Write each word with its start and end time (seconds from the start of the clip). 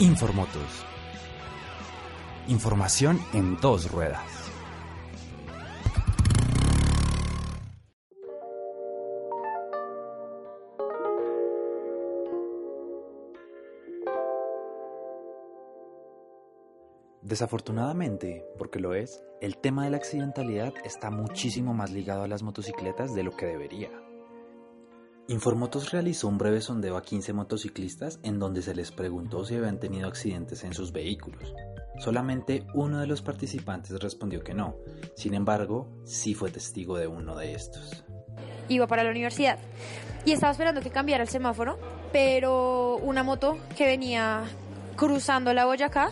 Informotos. 0.00 0.86
Información 2.48 3.20
en 3.34 3.60
dos 3.60 3.92
ruedas. 3.92 4.22
Desafortunadamente, 17.20 18.46
porque 18.56 18.80
lo 18.80 18.94
es, 18.94 19.22
el 19.42 19.58
tema 19.58 19.84
de 19.84 19.90
la 19.90 19.98
accidentalidad 19.98 20.72
está 20.82 21.10
muchísimo 21.10 21.74
más 21.74 21.90
ligado 21.90 22.22
a 22.22 22.28
las 22.28 22.42
motocicletas 22.42 23.14
de 23.14 23.22
lo 23.22 23.32
que 23.32 23.44
debería. 23.44 23.90
Informotos 25.30 25.92
realizó 25.92 26.26
un 26.26 26.38
breve 26.38 26.60
sondeo 26.60 26.96
a 26.96 27.02
15 27.02 27.32
motociclistas 27.34 28.18
en 28.24 28.40
donde 28.40 28.62
se 28.62 28.74
les 28.74 28.90
preguntó 28.90 29.44
si 29.44 29.54
habían 29.54 29.78
tenido 29.78 30.08
accidentes 30.08 30.64
en 30.64 30.74
sus 30.74 30.90
vehículos. 30.90 31.54
Solamente 32.00 32.66
uno 32.74 32.98
de 32.98 33.06
los 33.06 33.22
participantes 33.22 33.96
respondió 34.00 34.42
que 34.42 34.54
no, 34.54 34.74
sin 35.14 35.34
embargo, 35.34 35.86
sí 36.04 36.34
fue 36.34 36.50
testigo 36.50 36.98
de 36.98 37.06
uno 37.06 37.36
de 37.36 37.54
estos. 37.54 38.02
Iba 38.68 38.88
para 38.88 39.04
la 39.04 39.10
universidad 39.10 39.60
y 40.24 40.32
estaba 40.32 40.50
esperando 40.50 40.80
que 40.80 40.90
cambiara 40.90 41.22
el 41.22 41.28
semáforo, 41.28 41.78
pero 42.10 42.96
una 42.96 43.22
moto 43.22 43.56
que 43.76 43.86
venía 43.86 44.42
cruzando 44.96 45.54
la 45.54 45.64
Boyacá 45.64 46.10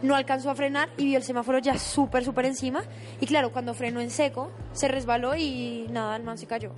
no 0.00 0.14
alcanzó 0.16 0.48
a 0.48 0.54
frenar 0.54 0.88
y 0.96 1.04
vio 1.04 1.18
el 1.18 1.24
semáforo 1.24 1.58
ya 1.58 1.76
súper, 1.76 2.24
súper 2.24 2.46
encima. 2.46 2.84
Y 3.20 3.26
claro, 3.26 3.52
cuando 3.52 3.74
frenó 3.74 4.00
en 4.00 4.08
seco, 4.08 4.50
se 4.72 4.88
resbaló 4.88 5.36
y 5.36 5.88
nada, 5.90 6.16
el 6.16 6.22
man 6.22 6.38
se 6.38 6.46
cayó. 6.46 6.72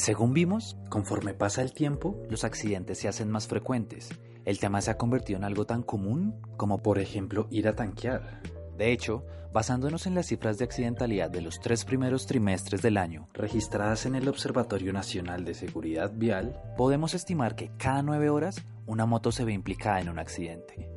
Según 0.00 0.32
vimos, 0.32 0.78
conforme 0.88 1.34
pasa 1.34 1.60
el 1.60 1.74
tiempo, 1.74 2.16
los 2.30 2.44
accidentes 2.44 2.96
se 2.96 3.06
hacen 3.06 3.30
más 3.30 3.46
frecuentes. 3.46 4.08
El 4.46 4.58
tema 4.58 4.80
se 4.80 4.90
ha 4.90 4.96
convertido 4.96 5.36
en 5.36 5.44
algo 5.44 5.66
tan 5.66 5.82
común 5.82 6.40
como 6.56 6.78
por 6.78 6.98
ejemplo 6.98 7.48
ir 7.50 7.68
a 7.68 7.76
tanquear. 7.76 8.40
De 8.78 8.92
hecho, 8.92 9.26
basándonos 9.52 10.06
en 10.06 10.14
las 10.14 10.24
cifras 10.24 10.56
de 10.56 10.64
accidentalidad 10.64 11.28
de 11.28 11.42
los 11.42 11.60
tres 11.60 11.84
primeros 11.84 12.24
trimestres 12.24 12.80
del 12.80 12.96
año 12.96 13.28
registradas 13.34 14.06
en 14.06 14.14
el 14.14 14.26
Observatorio 14.26 14.90
Nacional 14.94 15.44
de 15.44 15.52
Seguridad 15.52 16.10
Vial, 16.14 16.58
podemos 16.78 17.12
estimar 17.12 17.54
que 17.54 17.70
cada 17.76 18.02
nueve 18.02 18.30
horas 18.30 18.56
una 18.86 19.04
moto 19.04 19.32
se 19.32 19.44
ve 19.44 19.52
implicada 19.52 20.00
en 20.00 20.08
un 20.08 20.18
accidente. 20.18 20.88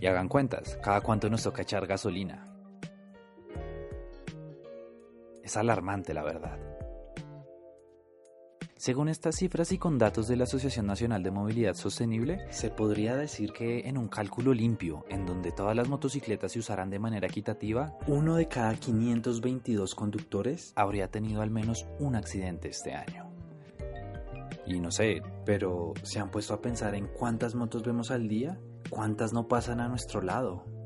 Y 0.00 0.06
hagan 0.06 0.28
cuentas, 0.28 0.78
cada 0.82 1.02
cuánto 1.02 1.28
nos 1.28 1.42
toca 1.42 1.60
echar 1.60 1.86
gasolina. 1.86 2.48
Es 5.44 5.54
alarmante 5.58 6.14
la 6.14 6.22
verdad. 6.22 6.67
Según 8.78 9.08
estas 9.08 9.34
cifras 9.34 9.72
y 9.72 9.78
con 9.78 9.98
datos 9.98 10.28
de 10.28 10.36
la 10.36 10.44
Asociación 10.44 10.86
Nacional 10.86 11.24
de 11.24 11.32
Movilidad 11.32 11.74
Sostenible, 11.74 12.46
se 12.50 12.70
podría 12.70 13.16
decir 13.16 13.52
que 13.52 13.88
en 13.88 13.98
un 13.98 14.06
cálculo 14.06 14.54
limpio, 14.54 15.04
en 15.08 15.26
donde 15.26 15.50
todas 15.50 15.74
las 15.74 15.88
motocicletas 15.88 16.52
se 16.52 16.60
usarán 16.60 16.88
de 16.88 17.00
manera 17.00 17.26
equitativa, 17.26 17.98
uno 18.06 18.36
de 18.36 18.46
cada 18.46 18.76
522 18.76 19.96
conductores 19.96 20.72
habría 20.76 21.10
tenido 21.10 21.42
al 21.42 21.50
menos 21.50 21.88
un 21.98 22.14
accidente 22.14 22.68
este 22.68 22.94
año. 22.94 23.28
Y 24.64 24.78
no 24.78 24.92
sé, 24.92 25.22
pero 25.44 25.92
¿se 26.04 26.20
han 26.20 26.30
puesto 26.30 26.54
a 26.54 26.60
pensar 26.60 26.94
en 26.94 27.08
cuántas 27.08 27.56
motos 27.56 27.82
vemos 27.82 28.12
al 28.12 28.28
día? 28.28 28.60
¿Cuántas 28.90 29.32
no 29.32 29.48
pasan 29.48 29.80
a 29.80 29.88
nuestro 29.88 30.22
lado? 30.22 30.77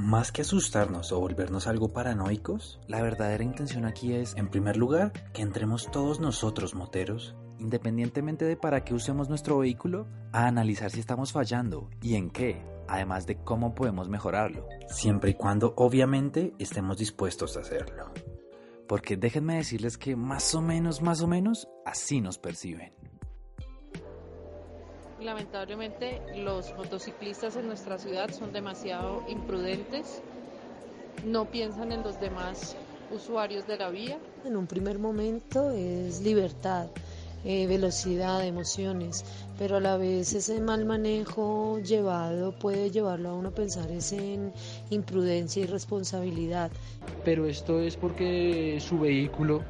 Más 0.00 0.32
que 0.32 0.40
asustarnos 0.40 1.12
o 1.12 1.20
volvernos 1.20 1.66
algo 1.66 1.92
paranoicos, 1.92 2.80
la 2.88 3.02
verdadera 3.02 3.44
intención 3.44 3.84
aquí 3.84 4.14
es, 4.14 4.34
en 4.34 4.48
primer 4.48 4.78
lugar, 4.78 5.12
que 5.34 5.42
entremos 5.42 5.90
todos 5.90 6.20
nosotros, 6.20 6.74
moteros, 6.74 7.36
independientemente 7.58 8.46
de 8.46 8.56
para 8.56 8.82
qué 8.82 8.94
usemos 8.94 9.28
nuestro 9.28 9.58
vehículo, 9.58 10.08
a 10.32 10.46
analizar 10.46 10.90
si 10.90 11.00
estamos 11.00 11.32
fallando 11.32 11.90
y 12.00 12.14
en 12.14 12.30
qué, 12.30 12.64
además 12.88 13.26
de 13.26 13.44
cómo 13.44 13.74
podemos 13.74 14.08
mejorarlo, 14.08 14.66
siempre 14.88 15.32
y 15.32 15.34
cuando 15.34 15.74
obviamente 15.76 16.54
estemos 16.58 16.96
dispuestos 16.96 17.58
a 17.58 17.60
hacerlo. 17.60 18.10
Porque 18.88 19.18
déjenme 19.18 19.56
decirles 19.56 19.98
que 19.98 20.16
más 20.16 20.54
o 20.54 20.62
menos, 20.62 21.02
más 21.02 21.20
o 21.20 21.26
menos, 21.26 21.68
así 21.84 22.22
nos 22.22 22.38
perciben. 22.38 22.94
Lamentablemente 25.22 26.18
los 26.34 26.74
motociclistas 26.76 27.54
en 27.56 27.66
nuestra 27.66 27.98
ciudad 27.98 28.30
son 28.30 28.52
demasiado 28.52 29.22
imprudentes, 29.28 30.22
no 31.26 31.44
piensan 31.44 31.92
en 31.92 32.02
los 32.02 32.18
demás 32.18 32.76
usuarios 33.10 33.66
de 33.66 33.76
la 33.76 33.90
vía. 33.90 34.18
En 34.44 34.56
un 34.56 34.66
primer 34.66 34.98
momento 34.98 35.72
es 35.72 36.22
libertad, 36.22 36.86
eh, 37.44 37.66
velocidad, 37.66 38.46
emociones, 38.46 39.24
pero 39.58 39.76
a 39.76 39.80
la 39.80 39.98
vez 39.98 40.32
ese 40.32 40.58
mal 40.60 40.86
manejo 40.86 41.78
llevado 41.80 42.52
puede 42.52 42.90
llevarlo 42.90 43.28
a 43.28 43.34
uno 43.34 43.50
a 43.50 43.54
pensar 43.54 43.90
es 43.90 44.12
en 44.12 44.52
imprudencia 44.88 45.62
y 45.62 45.66
responsabilidad. 45.66 46.70
Pero 47.24 47.44
esto 47.44 47.80
es 47.80 47.94
porque 47.96 48.78
su 48.80 48.98
vehículo, 48.98 49.62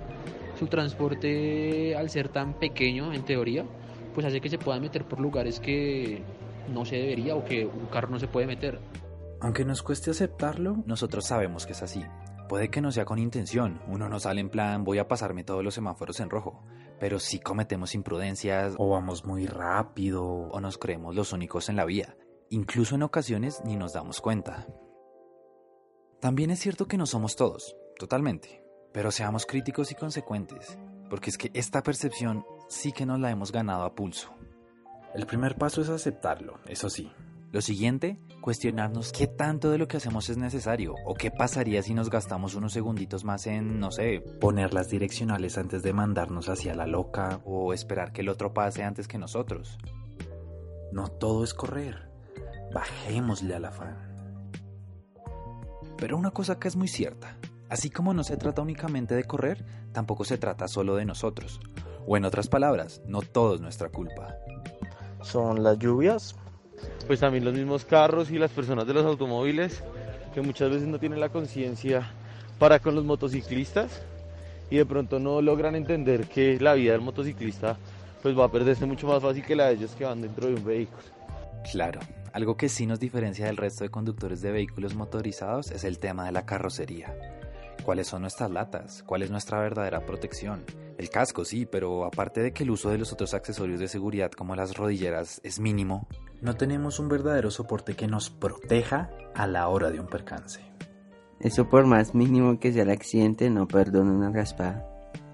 su 0.61 0.69
transporte 0.69 1.97
al 1.97 2.09
ser 2.09 2.29
tan 2.29 2.55
pequeño 2.55 3.13
en 3.13 3.25
teoría, 3.25 3.65
pues 4.15 4.27
hace 4.27 4.41
que 4.41 4.49
se 4.49 4.59
puedan 4.59 4.83
meter 4.83 5.05
por 5.05 5.21
lugares 5.21 5.61
que 5.61 6.23
no 6.73 6.85
se 6.85 6.97
debería 6.97 7.35
o 7.37 7.45
que 7.45 7.67
un 7.67 7.87
carro 7.87 8.11
no 8.11 8.19
se 8.19 8.29
puede 8.29 8.47
meter. 8.47 8.81
Aunque 9.41 9.65
nos 9.65 9.83
cueste 9.83 10.11
aceptarlo, 10.11 10.83
nosotros 10.87 11.25
sabemos 11.27 11.67
que 11.67 11.73
es 11.73 11.83
así. 11.83 12.05
Puede 12.49 12.69
que 12.69 12.81
no 12.81 12.91
sea 12.91 13.05
con 13.05 13.19
intención, 13.19 13.81
uno 13.87 14.09
no 14.09 14.19
sale 14.19 14.41
en 14.41 14.51
plan 14.51 14.83
voy 14.83 14.99
a 14.99 15.07
pasarme 15.07 15.45
todos 15.45 15.63
los 15.63 15.75
semáforos 15.75 16.19
en 16.19 16.31
rojo, 16.31 16.65
pero 16.99 17.21
si 17.21 17.39
cometemos 17.39 17.95
imprudencias 17.95 18.75
o 18.77 18.91
vamos 18.91 19.25
muy 19.25 19.47
rápido 19.47 20.25
o 20.25 20.61
nos 20.61 20.77
creemos 20.77 21.15
los 21.15 21.33
únicos 21.33 21.69
en 21.69 21.77
la 21.77 21.85
vía. 21.85 22.17
Incluso 22.51 22.97
en 22.97 23.05
ocasiones 23.05 23.63
ni 23.65 23.77
nos 23.77 23.93
damos 23.93 24.21
cuenta. 24.21 24.67
También 26.21 26.51
es 26.51 26.59
cierto 26.59 26.87
que 26.87 26.99
no 26.99 27.07
somos 27.07 27.37
todos, 27.37 27.77
totalmente, 27.97 28.65
pero 28.93 29.13
seamos 29.13 29.47
críticos 29.47 29.93
y 29.93 29.95
consecuentes, 29.95 30.77
porque 31.09 31.31
es 31.31 31.39
que 31.39 31.51
esta 31.55 31.83
percepción 31.85 32.45
sí 32.71 32.93
que 32.93 33.05
nos 33.05 33.21
la 33.21 33.31
hemos 33.31 33.53
ganado 33.53 33.83
a 33.83 33.95
pulso. 33.95 34.31
El 35.15 35.27
primer 35.27 35.57
paso 35.57 35.83
es 35.83 35.89
aceptarlo, 35.89 36.61
eso 36.67 36.89
sí. 36.89 37.11
Lo 37.51 37.61
siguiente, 37.61 38.17
cuestionarnos 38.41 39.11
qué 39.11 39.27
tanto 39.27 39.73
de 39.73 39.79
lo 39.79 39.89
que 39.89 39.97
hacemos 39.97 40.31
es 40.31 40.37
necesario 40.37 40.95
o 41.05 41.15
qué 41.15 41.33
pasaría 41.33 41.83
si 41.83 41.95
nos 41.95 42.11
gastamos 42.11 42.55
unos 42.55 42.73
segunditos 42.73 43.25
más 43.25 43.49
en, 43.49 43.81
no 43.81 43.91
sé, 43.91 44.21
poner 44.41 44.73
las 44.73 44.89
direccionales 44.89 45.59
antes 45.59 45.83
de 45.83 45.93
mandarnos 45.93 46.49
hacia 46.49 46.77
la 46.77 46.87
loca 46.87 47.41
o 47.45 47.75
esperar 47.75 48.13
que 48.13 48.21
el 48.21 48.29
otro 48.29 48.55
pase 48.55 48.85
antes 48.85 49.09
que 49.09 49.19
nosotros. 49.19 49.77
No 50.93 51.09
todo 51.09 51.43
es 51.43 51.55
correr, 51.55 52.09
bajémosle 52.73 53.57
al 53.57 53.65
afán. 53.65 53.99
Pero 55.99 56.17
una 56.17 56.31
cosa 56.31 56.61
que 56.61 56.69
es 56.69 56.77
muy 56.77 56.89
cierta, 56.89 57.37
así 57.69 57.91
como 57.91 58.15
no 58.15 58.23
se 58.23 58.37
trata 58.37 58.63
únicamente 58.63 59.17
de 59.17 59.25
correr, 59.25 59.65
tampoco 59.93 60.25
se 60.25 60.39
trata 60.39 60.69
solo 60.69 60.95
de 60.95 61.05
nosotros. 61.05 61.61
O 62.07 62.17
en 62.17 62.25
otras 62.25 62.49
palabras, 62.49 63.03
no 63.07 63.23
todo 63.23 63.55
es 63.55 63.61
nuestra 63.61 63.89
culpa. 63.89 64.37
Son 65.23 65.63
las 65.63 65.79
lluvias. 65.79 66.35
Pues 67.07 67.21
también 67.21 67.45
los 67.45 67.55
mismos 67.55 67.85
carros 67.85 68.31
y 68.31 68.39
las 68.39 68.51
personas 68.51 68.87
de 68.87 68.95
los 68.95 69.05
automóviles 69.05 69.83
que 70.35 70.41
muchas 70.41 70.71
veces 70.71 70.89
no 70.89 70.99
tienen 70.99 71.21
la 71.21 71.29
conciencia 71.29 72.13
para 72.59 72.79
con 72.79 72.95
los 72.95 73.05
motociclistas 73.05 74.03
y 74.71 74.77
de 74.77 74.87
pronto 74.87 75.19
no 75.19 75.43
logran 75.43 75.75
entender 75.75 76.27
que 76.29 76.59
la 76.61 76.75
vida 76.75 76.93
del 76.93 77.01
motociclista 77.01 77.77
pues 78.23 78.39
va 78.39 78.45
a 78.45 78.53
perderse 78.53 78.87
mucho 78.87 79.07
más 79.07 79.23
fácil 79.23 79.45
que 79.45 79.57
la 79.57 79.67
de 79.67 79.75
ellos 79.75 79.93
que 79.97 80.05
van 80.05 80.21
dentro 80.21 80.47
de 80.47 80.55
un 80.55 80.65
vehículo. 80.65 81.03
Claro, 81.73 82.01
algo 82.33 82.57
que 82.57 82.69
sí 82.69 82.87
nos 82.87 83.01
diferencia 83.01 83.47
del 83.47 83.57
resto 83.57 83.85
de 83.85 83.91
conductores 83.91 84.41
de 84.41 84.53
vehículos 84.53 84.95
motorizados 84.95 85.71
es 85.71 85.85
el 85.85 85.99
tema 85.99 86.27
de 86.27 86.33
la 86.33 86.47
carrocería. 86.47 87.15
¿Cuáles 87.85 88.09
son 88.09 88.23
nuestras 88.23 88.51
latas? 88.51 89.03
¿Cuál 89.05 89.23
es 89.23 89.31
nuestra 89.31 89.59
verdadera 89.59 90.05
protección? 90.05 90.63
El 91.01 91.09
casco 91.09 91.47
sí, 91.47 91.65
pero 91.65 92.05
aparte 92.05 92.43
de 92.43 92.53
que 92.53 92.63
el 92.63 92.71
uso 92.71 92.91
de 92.91 92.99
los 92.99 93.11
otros 93.11 93.33
accesorios 93.33 93.81
de 93.81 93.89
seguridad 93.89 94.31
como 94.31 94.55
las 94.55 94.77
rodilleras 94.77 95.41
es 95.43 95.59
mínimo, 95.59 96.07
no 96.43 96.57
tenemos 96.57 96.99
un 96.99 97.09
verdadero 97.09 97.51
soporte 97.51 97.97
que 97.97 98.07
nos 98.07 98.29
proteja 98.29 99.09
a 99.35 99.47
la 99.47 99.67
hora 99.69 99.91
de 99.91 99.99
un 99.99 100.09
percance. 100.09 100.61
Eso 101.41 101.71
por 101.71 101.87
más 101.87 102.15
mínimo 102.15 102.61
que 102.61 102.71
sea 102.71 102.83
el 102.83 102.91
accidente, 102.91 103.49
no 103.49 103.67
perdona 103.67 104.13
una 104.13 104.31
raspada. 104.31 104.87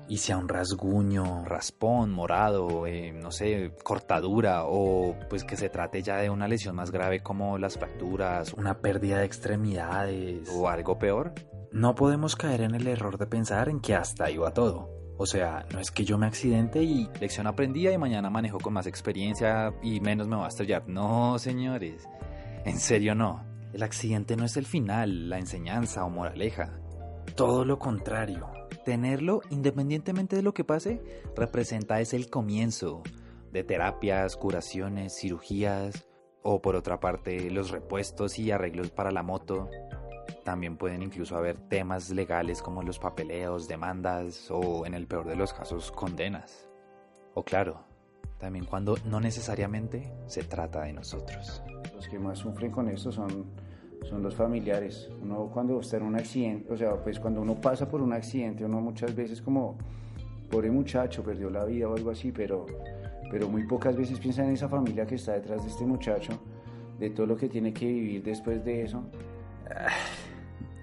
Y 0.06 0.18
sea 0.18 0.36
un 0.36 0.48
rasguño, 0.48 1.44
raspón, 1.44 2.12
morado, 2.12 2.86
eh, 2.86 3.10
no 3.10 3.32
sé, 3.32 3.72
cortadura 3.82 4.66
o 4.66 5.16
pues 5.28 5.42
que 5.42 5.56
se 5.56 5.68
trate 5.68 6.00
ya 6.00 6.18
de 6.18 6.30
una 6.30 6.46
lesión 6.46 6.76
más 6.76 6.92
grave 6.92 7.24
como 7.24 7.58
las 7.58 7.76
fracturas, 7.76 8.52
una 8.52 8.78
pérdida 8.78 9.18
de 9.18 9.24
extremidades 9.24 10.48
o 10.48 10.68
algo 10.68 10.96
peor, 10.96 11.34
no 11.72 11.96
podemos 11.96 12.36
caer 12.36 12.60
en 12.60 12.76
el 12.76 12.86
error 12.86 13.18
de 13.18 13.26
pensar 13.26 13.68
en 13.68 13.80
que 13.80 13.96
hasta 13.96 14.26
ahí 14.26 14.36
va 14.36 14.54
todo. 14.54 14.95
O 15.18 15.26
sea, 15.26 15.64
no 15.72 15.80
es 15.80 15.90
que 15.90 16.04
yo 16.04 16.18
me 16.18 16.26
accidente 16.26 16.82
y 16.82 17.08
lección 17.20 17.46
aprendida 17.46 17.92
y 17.92 17.98
mañana 17.98 18.28
manejo 18.28 18.58
con 18.58 18.74
más 18.74 18.86
experiencia 18.86 19.72
y 19.82 20.00
menos 20.00 20.28
me 20.28 20.36
va 20.36 20.44
a 20.44 20.48
estrellar. 20.48 20.88
No, 20.88 21.38
señores. 21.38 22.06
En 22.64 22.78
serio 22.78 23.14
no. 23.14 23.44
El 23.72 23.82
accidente 23.82 24.36
no 24.36 24.44
es 24.44 24.56
el 24.56 24.66
final, 24.66 25.28
la 25.28 25.38
enseñanza 25.38 26.04
o 26.04 26.10
moraleja. 26.10 26.78
Todo 27.34 27.64
lo 27.64 27.78
contrario. 27.78 28.46
Tenerlo, 28.84 29.40
independientemente 29.50 30.36
de 30.36 30.42
lo 30.42 30.54
que 30.54 30.64
pase, 30.64 31.02
representa 31.34 32.00
es 32.00 32.14
el 32.14 32.30
comienzo 32.30 33.02
de 33.52 33.64
terapias, 33.64 34.36
curaciones, 34.36 35.16
cirugías, 35.18 36.06
o 36.42 36.62
por 36.62 36.76
otra 36.76 37.00
parte 37.00 37.50
los 37.50 37.70
repuestos 37.70 38.38
y 38.38 38.50
arreglos 38.52 38.90
para 38.90 39.10
la 39.10 39.22
moto. 39.22 39.68
También 40.46 40.76
pueden 40.76 41.02
incluso 41.02 41.36
haber 41.36 41.56
temas 41.56 42.10
legales 42.10 42.62
como 42.62 42.80
los 42.84 43.00
papeleos, 43.00 43.66
demandas 43.66 44.48
o 44.48 44.86
en 44.86 44.94
el 44.94 45.08
peor 45.08 45.26
de 45.26 45.34
los 45.34 45.52
casos 45.52 45.90
condenas. 45.90 46.70
O 47.34 47.42
claro, 47.42 47.80
también 48.38 48.64
cuando 48.64 48.96
no 49.06 49.18
necesariamente 49.18 50.14
se 50.28 50.44
trata 50.44 50.82
de 50.82 50.92
nosotros. 50.92 51.64
Los 51.92 52.06
que 52.06 52.20
más 52.20 52.38
sufren 52.38 52.70
con 52.70 52.88
esto 52.88 53.10
son, 53.10 53.46
son 54.04 54.22
los 54.22 54.36
familiares. 54.36 55.10
Uno 55.20 55.50
cuando 55.52 55.80
está 55.80 55.96
en 55.96 56.04
un 56.04 56.14
accidente, 56.14 56.72
o 56.72 56.76
sea, 56.76 56.94
pues 56.94 57.18
cuando 57.18 57.40
uno 57.40 57.56
pasa 57.56 57.88
por 57.88 58.00
un 58.00 58.12
accidente, 58.12 58.64
uno 58.64 58.80
muchas 58.80 59.16
veces 59.16 59.42
como, 59.42 59.76
pobre 60.48 60.70
muchacho, 60.70 61.24
perdió 61.24 61.50
la 61.50 61.64
vida 61.64 61.88
o 61.88 61.96
algo 61.96 62.12
así, 62.12 62.30
pero, 62.30 62.66
pero 63.32 63.48
muy 63.48 63.66
pocas 63.66 63.96
veces 63.96 64.20
piensa 64.20 64.44
en 64.44 64.52
esa 64.52 64.68
familia 64.68 65.08
que 65.08 65.16
está 65.16 65.32
detrás 65.32 65.64
de 65.64 65.70
este 65.70 65.84
muchacho, 65.84 66.40
de 67.00 67.10
todo 67.10 67.26
lo 67.26 67.36
que 67.36 67.48
tiene 67.48 67.72
que 67.72 67.86
vivir 67.88 68.22
después 68.22 68.64
de 68.64 68.84
eso. 68.84 69.02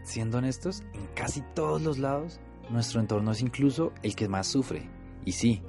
Siendo 0.03 0.37
honestos, 0.39 0.83
en 0.93 1.07
casi 1.15 1.41
todos 1.53 1.81
los 1.81 1.97
lados, 1.97 2.39
nuestro 2.69 2.99
entorno 2.99 3.31
es 3.31 3.41
incluso 3.41 3.93
el 4.03 4.15
que 4.15 4.27
más 4.27 4.47
sufre. 4.47 4.89
Y 5.25 5.31
sí, 5.31 5.61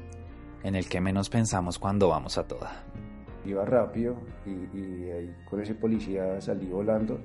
en 0.65 0.75
el 0.75 0.89
que 0.89 1.01
menos 1.01 1.31
pensamos 1.31 1.79
cuando 1.79 2.09
vamos 2.09 2.37
a 2.37 2.47
toda. 2.47 2.85
Iba 3.47 3.65
rápido 3.65 4.17
y, 4.45 5.11
ahí 5.11 5.37
con 5.49 5.61
ese 5.61 5.75
policía 5.75 6.41
salí 6.41 6.67
volando 6.67 7.21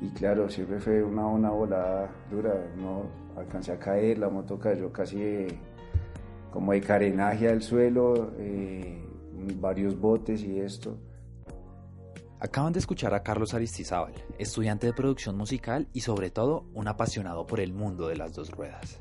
y 0.00 0.10
claro, 0.10 0.48
siempre 0.48 0.78
fue 0.78 1.02
una, 1.02 1.26
una 1.26 1.50
volada 1.50 2.10
dura, 2.30 2.54
no 2.76 3.04
alcancé 3.36 3.72
a 3.72 3.78
caer, 3.78 4.18
la 4.18 4.28
moto 4.28 4.58
cayó 4.58 4.92
casi 4.92 5.46
como 6.52 6.72
de 6.72 6.80
carenaje 6.80 7.48
al 7.48 7.62
suelo, 7.62 8.32
eh, 8.38 9.02
varios 9.58 9.98
botes 9.98 10.42
y 10.44 10.60
esto. 10.60 10.96
Acaban 12.44 12.74
de 12.74 12.78
escuchar 12.78 13.14
a 13.14 13.22
Carlos 13.22 13.54
Aristizábal, 13.54 14.12
estudiante 14.36 14.86
de 14.86 14.92
producción 14.92 15.34
musical 15.34 15.88
y 15.94 16.02
sobre 16.02 16.28
todo 16.28 16.66
un 16.74 16.86
apasionado 16.88 17.46
por 17.46 17.58
el 17.58 17.72
mundo 17.72 18.06
de 18.06 18.16
las 18.16 18.34
dos 18.34 18.50
ruedas. 18.50 19.00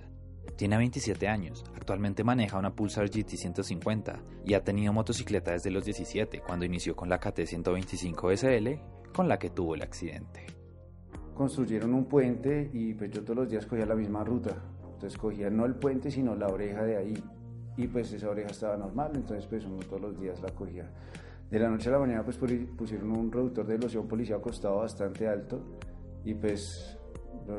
Tiene 0.56 0.78
27 0.78 1.28
años, 1.28 1.66
actualmente 1.76 2.24
maneja 2.24 2.58
una 2.58 2.74
Pulsar 2.74 3.10
GT 3.10 3.36
150 3.36 4.24
y 4.46 4.54
ha 4.54 4.64
tenido 4.64 4.94
motocicleta 4.94 5.52
desde 5.52 5.72
los 5.72 5.84
17 5.84 6.40
cuando 6.40 6.64
inició 6.64 6.96
con 6.96 7.10
la 7.10 7.20
KT 7.20 7.42
125 7.46 8.32
SL 8.32 8.70
con 9.14 9.28
la 9.28 9.38
que 9.38 9.50
tuvo 9.50 9.76
el 9.76 9.82
accidente. 9.82 10.46
Construyeron 11.34 11.94
un 11.94 12.06
puente 12.06 12.70
y 12.72 12.94
pues 12.94 13.12
yo 13.12 13.24
todos 13.24 13.36
los 13.36 13.50
días 13.50 13.66
cogía 13.66 13.86
la 13.86 13.96
misma 13.96 14.24
ruta. 14.24 14.56
Entonces 14.94 15.18
cogía 15.20 15.50
no 15.50 15.66
el 15.66 15.76
puente 15.76 16.12
sino 16.12 16.34
la 16.34 16.48
oreja 16.48 16.84
de 16.84 16.96
ahí 16.96 17.24
y 17.76 17.88
pues 17.88 18.14
esa 18.14 18.30
oreja 18.30 18.52
estaba 18.52 18.78
normal, 18.78 19.12
entonces 19.16 19.46
pues 19.48 19.66
uno 19.66 19.80
todos 19.80 20.02
los 20.02 20.18
días 20.18 20.42
la 20.42 20.52
cogía. 20.52 20.90
De 21.54 21.60
la 21.60 21.70
noche 21.70 21.88
a 21.90 21.92
la 21.92 22.00
mañana 22.00 22.24
pues 22.24 22.36
pusieron 22.36 23.12
un 23.12 23.32
reductor 23.32 23.64
de 23.68 23.78
velocidad 23.78 24.02
policía 24.06 24.38
acostado 24.38 24.78
bastante 24.78 25.28
alto 25.28 25.62
y 26.26 26.34
pues 26.34 26.98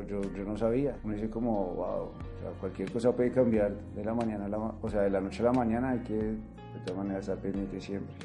yo, 0.09 0.21
no 0.45 0.57
sabía. 0.57 0.99
Uno 1.05 1.15
dice 1.15 1.31
como, 1.31 1.75
wow, 1.75 2.11
cualquier 2.59 2.91
cosa 2.91 3.13
puede 3.13 3.31
cambiar 3.31 3.73
de 3.95 4.05
la 4.05 4.13
mañana 4.13 4.47
a 4.47 4.49
la, 4.49 4.59
o 4.59 4.89
sea, 4.91 5.03
de 5.03 5.11
la 5.11 5.21
noche 5.21 5.43
a 5.43 5.45
la 5.45 5.53
mañana 5.53 5.91
hay 5.91 6.01
que 6.01 6.17
de 6.17 6.81
todas 6.85 7.05
maneras 7.05 7.21
estar 7.21 7.39
pendiente 7.39 7.81
siempre. 7.81 8.17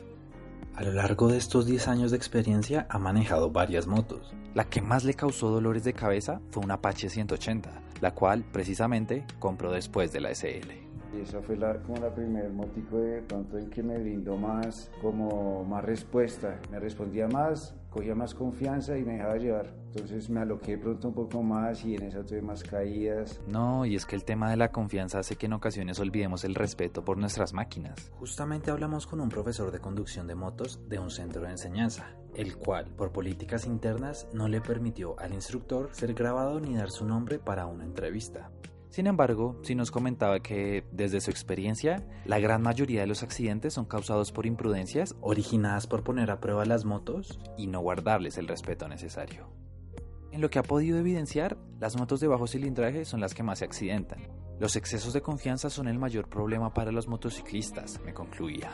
A 0.74 0.82
lo 0.82 0.92
largo 0.92 1.28
de 1.28 1.38
estos 1.38 1.68
10 1.68 1.88
años 1.88 2.10
de 2.10 2.18
experiencia 2.18 2.88
ha 2.90 2.98
manejado 2.98 3.52
varias 3.52 3.86
motos. 3.86 4.34
La 4.56 4.64
que 4.64 4.82
más 4.82 5.04
le 5.04 5.14
causó 5.14 5.52
dolores 5.52 5.84
de 5.84 5.94
cabeza 5.94 6.42
fue 6.50 6.64
una 6.64 6.76
Apache 6.76 7.10
180, 7.10 7.70
la 8.02 8.16
cual 8.16 8.44
precisamente 8.52 9.24
compró 9.38 9.72
después 9.72 10.12
de 10.12 10.22
la 10.22 10.34
SL. 10.34 10.89
Y 11.16 11.22
esa 11.22 11.42
fue 11.42 11.58
la, 11.58 11.82
como 11.82 11.98
la 11.98 12.14
primer 12.14 12.52
motico 12.52 12.98
de 12.98 13.22
pronto 13.22 13.58
en 13.58 13.70
que 13.70 13.82
me 13.82 13.98
brindó 13.98 14.38
más, 14.38 14.92
como 15.02 15.64
más 15.64 15.84
respuesta. 15.84 16.60
Me 16.72 16.80
respondía 16.80 17.28
más, 17.28 17.76
cogía 17.90 18.16
más 18.16 18.34
confianza 18.36 18.98
y 18.98 19.04
me 19.04 19.14
dejaba 19.14 19.38
llevar. 19.38 19.74
Entonces 19.94 20.30
me 20.30 20.42
aloqué 20.42 20.78
pronto 20.78 21.08
un 21.08 21.14
poco 21.16 21.42
más 21.42 21.84
y 21.84 21.96
en 21.96 22.04
esa 22.04 22.24
tuve 22.24 22.42
más 22.42 22.64
caídas. 22.64 23.42
No, 23.48 23.86
y 23.86 23.96
es 23.96 24.06
que 24.06 24.16
el 24.16 24.24
tema 24.24 24.50
de 24.52 24.58
la 24.58 24.72
confianza 24.72 25.20
hace 25.20 25.36
que 25.36 25.48
en 25.48 25.54
ocasiones 25.54 26.00
olvidemos 26.00 26.44
el 26.44 26.54
respeto 26.54 27.04
por 27.04 27.18
nuestras 27.18 27.54
máquinas. 27.54 28.12
Justamente 28.20 28.70
hablamos 28.70 29.08
con 29.08 29.20
un 29.20 29.30
profesor 29.30 29.72
de 29.72 29.80
conducción 29.80 30.28
de 30.28 30.36
motos 30.36 30.80
de 30.88 31.00
un 31.00 31.10
centro 31.10 31.42
de 31.42 31.52
enseñanza, 31.52 32.12
el 32.36 32.56
cual, 32.58 32.86
por 32.96 33.12
políticas 33.12 33.66
internas, 33.66 34.28
no 34.32 34.48
le 34.48 34.62
permitió 34.62 35.20
al 35.20 35.34
instructor 35.34 35.90
ser 35.92 36.14
grabado 36.14 36.60
ni 36.60 36.76
dar 36.76 36.92
su 36.92 37.06
nombre 37.06 37.40
para 37.40 37.66
una 37.66 37.84
entrevista. 37.84 38.52
Sin 38.90 39.06
embargo, 39.06 39.60
sí 39.62 39.76
nos 39.76 39.92
comentaba 39.92 40.40
que, 40.40 40.84
desde 40.92 41.22
su 41.22 41.30
experiencia, 41.30 42.04
la 42.26 42.40
gran 42.40 42.64
mayoría 42.64 43.02
de 43.02 43.08
los 43.08 43.22
accidentes 43.22 43.76
son 43.76 43.86
causados 43.86 44.32
por 44.32 44.48
imprudencias 44.48 45.16
originadas 45.22 45.86
por 45.86 46.04
poner 46.04 46.32
a 46.32 46.40
prueba 46.40 46.66
las 46.66 46.86
motos 46.86 47.40
y 47.56 47.68
no 47.68 47.82
guardarles 47.82 48.40
el 48.40 48.48
respeto 48.48 48.88
necesario. 48.88 49.48
En 50.32 50.42
lo 50.42 50.50
que 50.50 50.58
ha 50.58 50.64
podido 50.64 50.98
evidenciar, 50.98 51.58
las 51.80 51.98
motos 51.98 52.20
de 52.20 52.28
bajo 52.28 52.48
cilindraje 52.48 53.06
son 53.06 53.20
las 53.20 53.36
que 53.36 53.44
más 53.44 53.60
se 53.60 53.66
accidentan. 53.66 54.28
Los 54.60 54.76
excesos 54.76 55.14
de 55.14 55.22
confianza 55.22 55.70
son 55.70 55.88
el 55.88 56.00
mayor 56.00 56.28
problema 56.28 56.74
para 56.74 56.92
los 56.92 57.08
motociclistas, 57.08 58.02
me 58.04 58.14
concluía. 58.14 58.72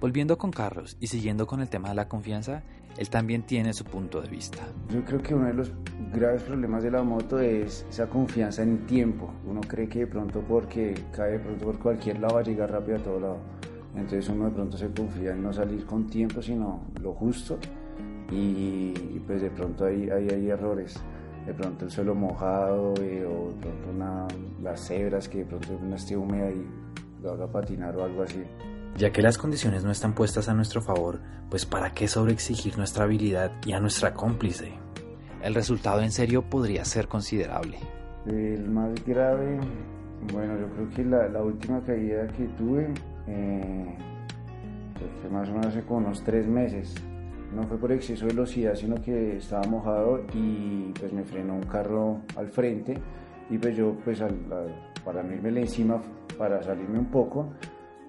Volviendo 0.00 0.38
con 0.38 0.50
Carlos 0.50 0.96
y 1.00 1.06
siguiendo 1.06 1.46
con 1.46 1.60
el 1.60 1.70
tema 1.70 1.88
de 1.88 1.94
la 1.94 2.08
confianza, 2.08 2.64
él 2.98 3.10
también 3.10 3.42
tiene 3.42 3.72
su 3.74 3.84
punto 3.84 4.20
de 4.20 4.28
vista. 4.28 4.62
Yo 4.92 5.04
creo 5.04 5.22
que 5.22 5.34
uno 5.34 5.46
de 5.46 5.54
los 5.54 5.72
graves 6.12 6.42
problemas 6.42 6.82
de 6.82 6.90
la 6.90 7.02
moto 7.02 7.38
es 7.38 7.86
esa 7.90 8.08
confianza 8.08 8.62
en 8.62 8.86
tiempo. 8.86 9.30
Uno 9.46 9.60
cree 9.60 9.88
que 9.88 10.00
de 10.00 10.06
pronto 10.06 10.40
porque 10.40 10.94
cae 11.12 11.32
de 11.32 11.38
pronto 11.40 11.64
por 11.66 11.78
cualquier 11.78 12.20
lado 12.20 12.34
va 12.36 12.40
a 12.40 12.44
llegar 12.44 12.70
rápido 12.70 12.96
a 12.96 13.02
todo 13.02 13.20
lado. 13.20 13.38
Entonces 13.94 14.28
uno 14.28 14.46
de 14.46 14.50
pronto 14.50 14.76
se 14.76 14.88
confía 14.90 15.32
en 15.32 15.42
no 15.42 15.52
salir 15.52 15.84
con 15.84 16.06
tiempo, 16.06 16.40
sino 16.40 16.80
lo 17.00 17.12
justo. 17.12 17.58
Y, 18.30 18.92
pues 19.26 19.40
de 19.40 19.50
pronto 19.50 19.84
ahí, 19.84 20.08
hay 20.10 20.50
errores. 20.50 20.98
De 21.46 21.54
pronto 21.54 21.84
el 21.84 21.90
suelo 21.90 22.14
mojado 22.14 22.94
eh, 23.00 23.24
o 23.24 23.52
de 23.52 23.70
pronto 23.70 24.34
las 24.62 24.80
cebras 24.80 25.28
que 25.28 25.38
de 25.38 25.44
pronto 25.44 25.78
una 25.80 25.94
esté 25.94 26.16
húmeda 26.16 26.50
y 26.50 26.66
lo 27.22 27.32
haga 27.32 27.46
patinar 27.46 27.96
o 27.96 28.04
algo 28.04 28.22
así. 28.22 28.42
Ya 28.96 29.12
que 29.12 29.20
las 29.20 29.36
condiciones 29.36 29.84
no 29.84 29.90
están 29.90 30.14
puestas 30.14 30.48
a 30.48 30.54
nuestro 30.54 30.80
favor, 30.80 31.20
pues 31.50 31.66
¿para 31.66 31.92
qué 31.92 32.08
sobreexigir 32.08 32.78
nuestra 32.78 33.04
habilidad 33.04 33.52
y 33.66 33.72
a 33.72 33.80
nuestra 33.80 34.14
cómplice? 34.14 34.72
El 35.42 35.54
resultado 35.54 36.00
en 36.00 36.10
serio 36.10 36.48
podría 36.48 36.82
ser 36.86 37.06
considerable. 37.06 37.76
El 38.24 38.70
más 38.70 38.94
grave, 39.04 39.60
bueno, 40.32 40.58
yo 40.58 40.66
creo 40.70 40.88
que 40.88 41.04
la, 41.04 41.42
última 41.42 41.82
caída 41.82 42.26
que 42.28 42.44
tuve, 42.56 42.88
eh, 43.26 43.94
pues 44.98 45.10
fue 45.20 45.30
más 45.30 45.46
o 45.50 45.52
menos 45.52 45.66
hace 45.66 45.82
como 45.82 45.98
unos 46.06 46.24
tres 46.24 46.46
meses. 46.46 46.94
No 47.54 47.64
fue 47.64 47.76
por 47.76 47.92
exceso 47.92 48.24
de 48.24 48.32
velocidad, 48.32 48.74
sino 48.76 48.94
que 49.02 49.36
estaba 49.36 49.62
mojado 49.64 50.24
y 50.32 50.90
pues 50.98 51.12
me 51.12 51.22
frenó 51.22 51.54
un 51.56 51.64
carro 51.64 52.22
al 52.34 52.48
frente 52.48 52.98
y 53.50 53.58
pues 53.58 53.76
yo 53.76 53.94
pues 54.02 54.22
para 55.04 55.22
no 55.22 55.34
irme 55.34 55.60
encima, 55.60 56.00
para 56.38 56.62
salirme 56.62 56.98
un 56.98 57.10
poco, 57.10 57.50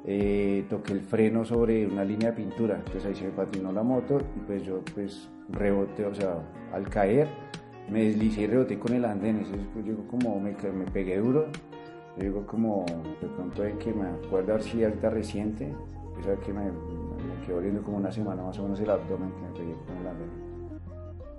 eh, 0.05 0.65
toqué 0.69 0.93
el 0.93 1.01
freno 1.01 1.45
sobre 1.45 1.85
una 1.85 2.03
línea 2.03 2.31
de 2.31 2.37
pintura, 2.37 2.75
entonces 2.77 3.05
ahí 3.05 3.15
se 3.15 3.25
me 3.25 3.31
patinó 3.31 3.71
la 3.71 3.83
moto 3.83 4.19
y 4.35 4.39
pues 4.41 4.63
yo 4.63 4.81
pues 4.93 5.29
reboté, 5.49 6.05
o 6.05 6.13
sea, 6.13 6.41
al 6.73 6.87
caer 6.89 7.27
me 7.89 8.03
deslicé 8.03 8.41
y 8.41 8.47
reboté 8.47 8.79
con 8.79 8.93
el 8.93 9.05
andén, 9.05 9.37
entonces 9.37 9.65
pues 9.73 9.85
yo 9.85 9.95
como 10.07 10.39
me, 10.39 10.51
me 10.73 10.85
pegué 10.91 11.17
duro, 11.17 11.47
yo 12.17 12.45
como 12.45 12.85
de 13.21 13.27
pronto 13.27 13.65
en 13.65 13.77
que 13.77 13.93
me 13.93 14.07
acuerdo 14.07 14.53
ahorita 14.53 15.09
reciente, 15.09 15.73
pues 16.13 16.39
que 16.39 16.53
me, 16.53 16.65
me, 16.65 17.45
quedó 17.45 17.57
oliendo 17.57 17.81
como 17.83 17.97
una 17.97 18.11
semana 18.11 18.43
más 18.43 18.57
o 18.59 18.63
menos 18.63 18.79
el 18.79 18.89
abdomen 18.89 19.31
que 19.31 19.41
me 19.41 19.49
pegué 19.49 19.73
con 19.85 19.97
el 19.97 20.07
andén. 20.07 20.46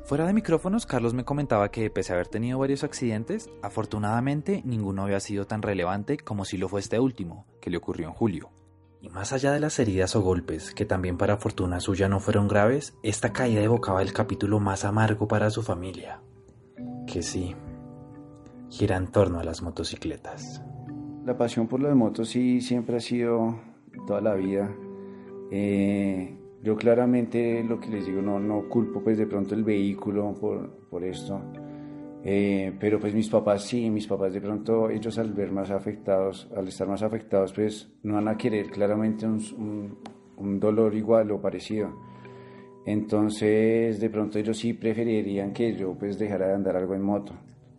Fuera 0.09 0.27
de 0.27 0.33
micrófonos, 0.33 0.87
Carlos 0.87 1.13
me 1.13 1.27
comentaba 1.27 1.71
que 1.71 1.91
pese 1.91 2.13
a 2.13 2.15
haber 2.15 2.29
tenido 2.29 2.59
varios 2.59 2.83
accidentes, 2.83 3.51
afortunadamente 3.61 4.63
ninguno 4.65 5.03
había 5.03 5.21
sido 5.21 5.47
tan 5.47 5.61
relevante 5.61 6.17
como 6.17 6.47
si 6.47 6.57
lo 6.57 6.67
fue 6.67 6.81
este 6.81 6.99
último, 6.99 7.45
que 7.61 7.69
le 7.69 7.77
ocurrió 7.77 8.09
en 8.09 8.15
julio. 8.15 8.49
Y 9.03 9.11
más 9.11 9.35
allá 9.35 9.53
de 9.53 9.61
las 9.61 9.79
heridas 9.79 10.17
o 10.17 10.23
golpes, 10.23 10.73
que 10.73 10.87
también 10.87 11.19
para 11.19 11.37
fortuna 11.37 11.79
suya 11.81 12.09
no 12.09 12.21
fueron 12.21 12.49
graves, 12.49 12.97
esta 13.03 13.35
caída 13.35 13.61
evocaba 13.61 14.01
el 14.01 14.15
capítulo 14.15 14.61
más 14.61 14.87
amargo 14.87 15.29
para 15.29 15.51
su 15.51 15.63
familia, 15.63 16.23
que 17.07 17.23
sí, 17.23 17.55
gira 18.71 18.97
en 18.97 19.09
torno 19.09 19.41
a 19.41 19.45
las 19.45 19.61
motocicletas. 19.61 20.65
La 21.27 21.37
pasión 21.37 21.69
por 21.69 21.83
las 21.83 21.95
motos 21.95 22.31
sí 22.31 22.63
siempre 22.63 22.97
ha 22.97 23.01
sido 23.01 23.61
toda 24.07 24.23
la 24.23 24.33
vida. 24.33 24.75
Eh, 25.51 26.38
yo 26.63 26.77
claramente 26.77 27.63
lo 27.63 27.79
que 27.79 27.89
les 27.89 28.07
digo, 28.07 28.21
no, 28.21 28.41
no 28.41 28.69
culpo 28.69 29.03
pues 29.03 29.19
de 29.19 29.27
pronto 29.27 29.55
el 29.55 29.65
vehículo 29.65 30.35
por, 30.35 30.71
por 30.91 31.05
esto, 31.05 31.41
eh, 32.25 32.73
pero 32.81 32.99
pues 32.99 33.15
mis 33.15 33.29
papás 33.29 33.65
sí, 33.65 33.89
mis 33.91 34.07
papás 34.07 34.33
de 34.33 34.41
pronto 34.41 34.91
ellos 34.91 35.19
al 35.19 35.33
ver 35.33 35.53
más 35.53 35.71
afectados, 35.71 36.49
al 36.57 36.67
estar 36.69 36.89
más 36.89 37.03
afectados 37.03 37.53
pues 37.53 37.89
no 38.03 38.15
van 38.15 38.29
a 38.29 38.37
querer 38.37 38.71
claramente 38.71 39.25
un, 39.27 39.99
un, 40.37 40.59
dolor 40.59 40.95
igual 40.95 41.31
o 41.31 41.41
parecido. 41.41 41.91
Entonces 42.85 44.01
de 44.01 44.11
pronto 44.11 44.39
ellos 44.39 44.59
sí 44.59 44.73
preferirían 44.73 45.53
que 45.53 45.77
yo 45.77 45.95
pues 45.95 46.19
dejara 46.19 46.49
de 46.49 46.55
andar 46.55 46.77
algo 46.77 46.95
en 46.95 47.03
moto. 47.03 47.35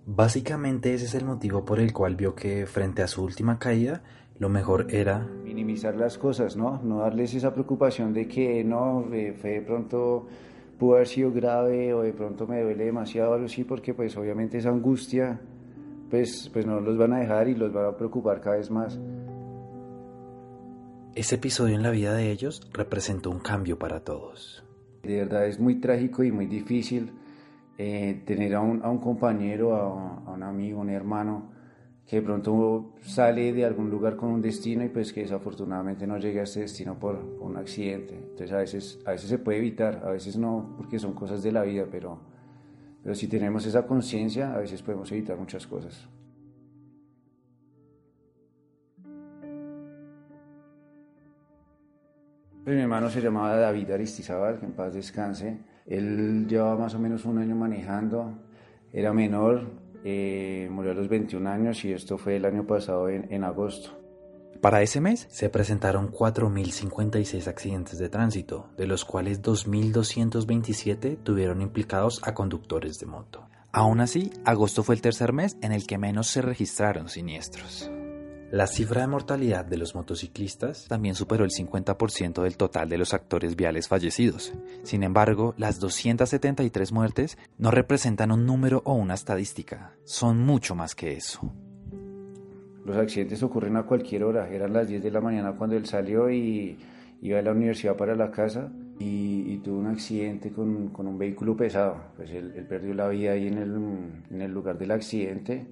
Básicamente 0.05 0.93
ese 0.93 1.05
es 1.05 1.15
el 1.15 1.25
motivo 1.25 1.65
por 1.65 1.79
el 1.79 1.91
cual 1.91 2.15
vio 2.15 2.33
que 2.33 2.65
frente 2.65 3.03
a 3.03 3.07
su 3.07 3.23
última 3.23 3.59
caída 3.59 4.01
lo 4.39 4.47
mejor 4.47 4.87
era 4.89 5.27
minimizar 5.59 5.95
las 5.95 6.17
cosas, 6.17 6.55
¿no? 6.55 6.81
No 6.83 6.99
darles 6.99 7.33
esa 7.33 7.53
preocupación 7.53 8.13
de 8.13 8.27
que 8.27 8.63
no, 8.63 9.05
eh, 9.13 9.33
fue 9.33 9.51
de 9.51 9.61
pronto 9.61 10.25
pudo 10.77 10.95
haber 10.95 11.07
sido 11.07 11.31
grave 11.33 11.93
o 11.93 12.01
de 12.01 12.13
pronto 12.13 12.47
me 12.47 12.61
duele 12.61 12.85
demasiado 12.85 13.33
algo 13.33 13.45
así, 13.45 13.65
porque 13.65 13.93
pues 13.93 14.15
obviamente 14.15 14.57
esa 14.57 14.69
angustia 14.69 15.39
pues, 16.09 16.49
pues 16.53 16.65
no 16.65 16.79
los 16.79 16.97
van 16.97 17.13
a 17.13 17.19
dejar 17.19 17.49
y 17.49 17.55
los 17.55 17.73
van 17.73 17.87
a 17.87 17.97
preocupar 17.97 18.39
cada 18.39 18.55
vez 18.55 18.71
más. 18.71 18.97
Ese 21.15 21.35
episodio 21.35 21.75
en 21.75 21.83
la 21.83 21.91
vida 21.91 22.13
de 22.13 22.31
ellos 22.31 22.61
representó 22.71 23.29
un 23.29 23.39
cambio 23.39 23.77
para 23.77 23.99
todos. 23.99 24.63
De 25.03 25.17
verdad 25.17 25.45
es 25.45 25.59
muy 25.59 25.81
trágico 25.81 26.23
y 26.23 26.31
muy 26.31 26.45
difícil 26.45 27.11
eh, 27.77 28.21
tener 28.25 28.55
a 28.55 28.61
un, 28.61 28.81
a 28.83 28.89
un 28.89 28.99
compañero, 28.99 29.75
a, 29.75 30.29
a, 30.29 30.33
un 30.33 30.43
amigo, 30.43 30.79
un 30.79 30.89
hermano, 30.89 31.51
que 32.09 32.15
de 32.15 32.21
pronto 32.23 32.95
sale 33.03 33.53
de 33.53 33.63
algún 33.63 33.91
lugar 33.91 34.15
con 34.15 34.29
un 34.29 34.41
destino 34.41 34.83
y 34.83 34.89
pues 34.89 35.13
que 35.13 35.21
desafortunadamente 35.21 36.07
no 36.07 36.17
llegue 36.17 36.39
a 36.39 36.43
ese 36.43 36.61
destino 36.61 36.97
por 36.97 37.15
un 37.39 37.55
accidente. 37.55 38.15
Entonces 38.15 38.51
a 38.51 38.57
veces, 38.57 38.99
a 39.05 39.11
veces 39.11 39.29
se 39.29 39.37
puede 39.37 39.59
evitar, 39.59 40.01
a 40.03 40.09
veces 40.09 40.35
no, 40.35 40.73
porque 40.75 40.97
son 40.97 41.13
cosas 41.13 41.43
de 41.43 41.51
la 41.51 41.61
vida, 41.61 41.85
pero, 41.91 42.19
pero 43.03 43.13
si 43.13 43.27
tenemos 43.27 43.63
esa 43.67 43.85
conciencia, 43.85 44.55
a 44.55 44.57
veces 44.57 44.81
podemos 44.81 45.11
evitar 45.11 45.37
muchas 45.37 45.67
cosas. 45.67 46.09
Pues 52.63 52.75
mi 52.75 52.81
hermano 52.81 53.11
se 53.11 53.21
llamaba 53.21 53.55
David 53.55 53.91
Aristizábal, 53.91 54.57
que 54.57 54.65
en 54.65 54.71
paz 54.71 54.95
descanse. 54.95 55.59
Él 55.85 56.47
llevaba 56.47 56.75
más 56.75 56.95
o 56.95 56.99
menos 56.99 57.23
un 57.25 57.37
año 57.37 57.55
manejando, 57.55 58.33
era 58.91 59.13
menor, 59.13 59.88
eh, 60.03 60.67
murió 60.71 60.91
a 60.91 60.95
los 60.95 61.07
21 61.07 61.49
años 61.49 61.83
y 61.85 61.93
esto 61.93 62.17
fue 62.17 62.37
el 62.37 62.45
año 62.45 62.65
pasado 62.65 63.09
en, 63.09 63.31
en 63.31 63.43
agosto. 63.43 63.91
Para 64.61 64.81
ese 64.81 64.99
mes 64.99 65.27
se 65.29 65.49
presentaron 65.49 66.11
4.056 66.11 67.47
accidentes 67.47 67.97
de 67.97 68.09
tránsito, 68.09 68.69
de 68.77 68.87
los 68.87 69.05
cuales 69.05 69.41
2.227 69.41 71.17
tuvieron 71.23 71.61
implicados 71.61 72.19
a 72.23 72.33
conductores 72.33 72.99
de 72.99 73.05
moto. 73.05 73.47
Aún 73.71 74.01
así, 74.01 74.31
agosto 74.45 74.83
fue 74.83 74.95
el 74.95 75.01
tercer 75.01 75.31
mes 75.31 75.55
en 75.61 75.71
el 75.71 75.87
que 75.87 75.97
menos 75.97 76.27
se 76.27 76.41
registraron 76.41 77.07
siniestros. 77.07 77.89
La 78.51 78.65
cifra 78.65 79.01
de 79.01 79.07
mortalidad 79.07 79.63
de 79.63 79.77
los 79.77 79.93
motociclistas 79.93 80.87
también 80.87 81.13
superó 81.13 81.45
el 81.45 81.51
50% 81.51 82.41
del 82.41 82.57
total 82.57 82.89
de 82.89 82.97
los 82.97 83.13
actores 83.13 83.55
viales 83.55 83.87
fallecidos. 83.87 84.53
Sin 84.81 85.03
embargo, 85.03 85.53
las 85.57 85.79
273 85.79 86.91
muertes 86.91 87.37
no 87.59 87.69
representan 87.69 88.31
un 88.31 88.47
número 88.47 88.81
o 88.85 88.95
una 88.95 89.13
estadística, 89.13 89.93
son 90.03 90.39
mucho 90.39 90.73
más 90.73 90.95
que 90.95 91.13
eso. 91.13 91.53
Los 92.85 92.97
accidentes 92.97 93.43
ocurren 93.43 93.77
a 93.77 93.83
cualquier 93.83 94.23
hora, 94.23 94.49
eran 94.49 94.73
las 94.73 94.87
10 94.87 95.03
de 95.03 95.11
la 95.11 95.21
mañana 95.21 95.53
cuando 95.53 95.75
él 95.75 95.85
salió 95.85 96.31
y 96.31 96.75
iba 97.21 97.37
a 97.37 97.43
la 97.43 97.51
universidad 97.51 97.95
para 97.95 98.15
la 98.15 98.31
casa 98.31 98.71
y, 98.97 99.43
y 99.47 99.57
tuvo 99.59 99.77
un 99.77 99.87
accidente 99.87 100.51
con, 100.51 100.91
un 100.95 101.17
vehículo 101.19 101.55
pesado. 101.55 102.01
Pues 102.15 102.31
él, 102.31 102.65
perdió 102.67 102.95
la 102.95 103.09
vida 103.09 103.33
ahí 103.33 103.47
en 103.47 104.41
el 104.41 104.51
lugar 104.51 104.79
del 104.79 104.89
accidente 104.89 105.67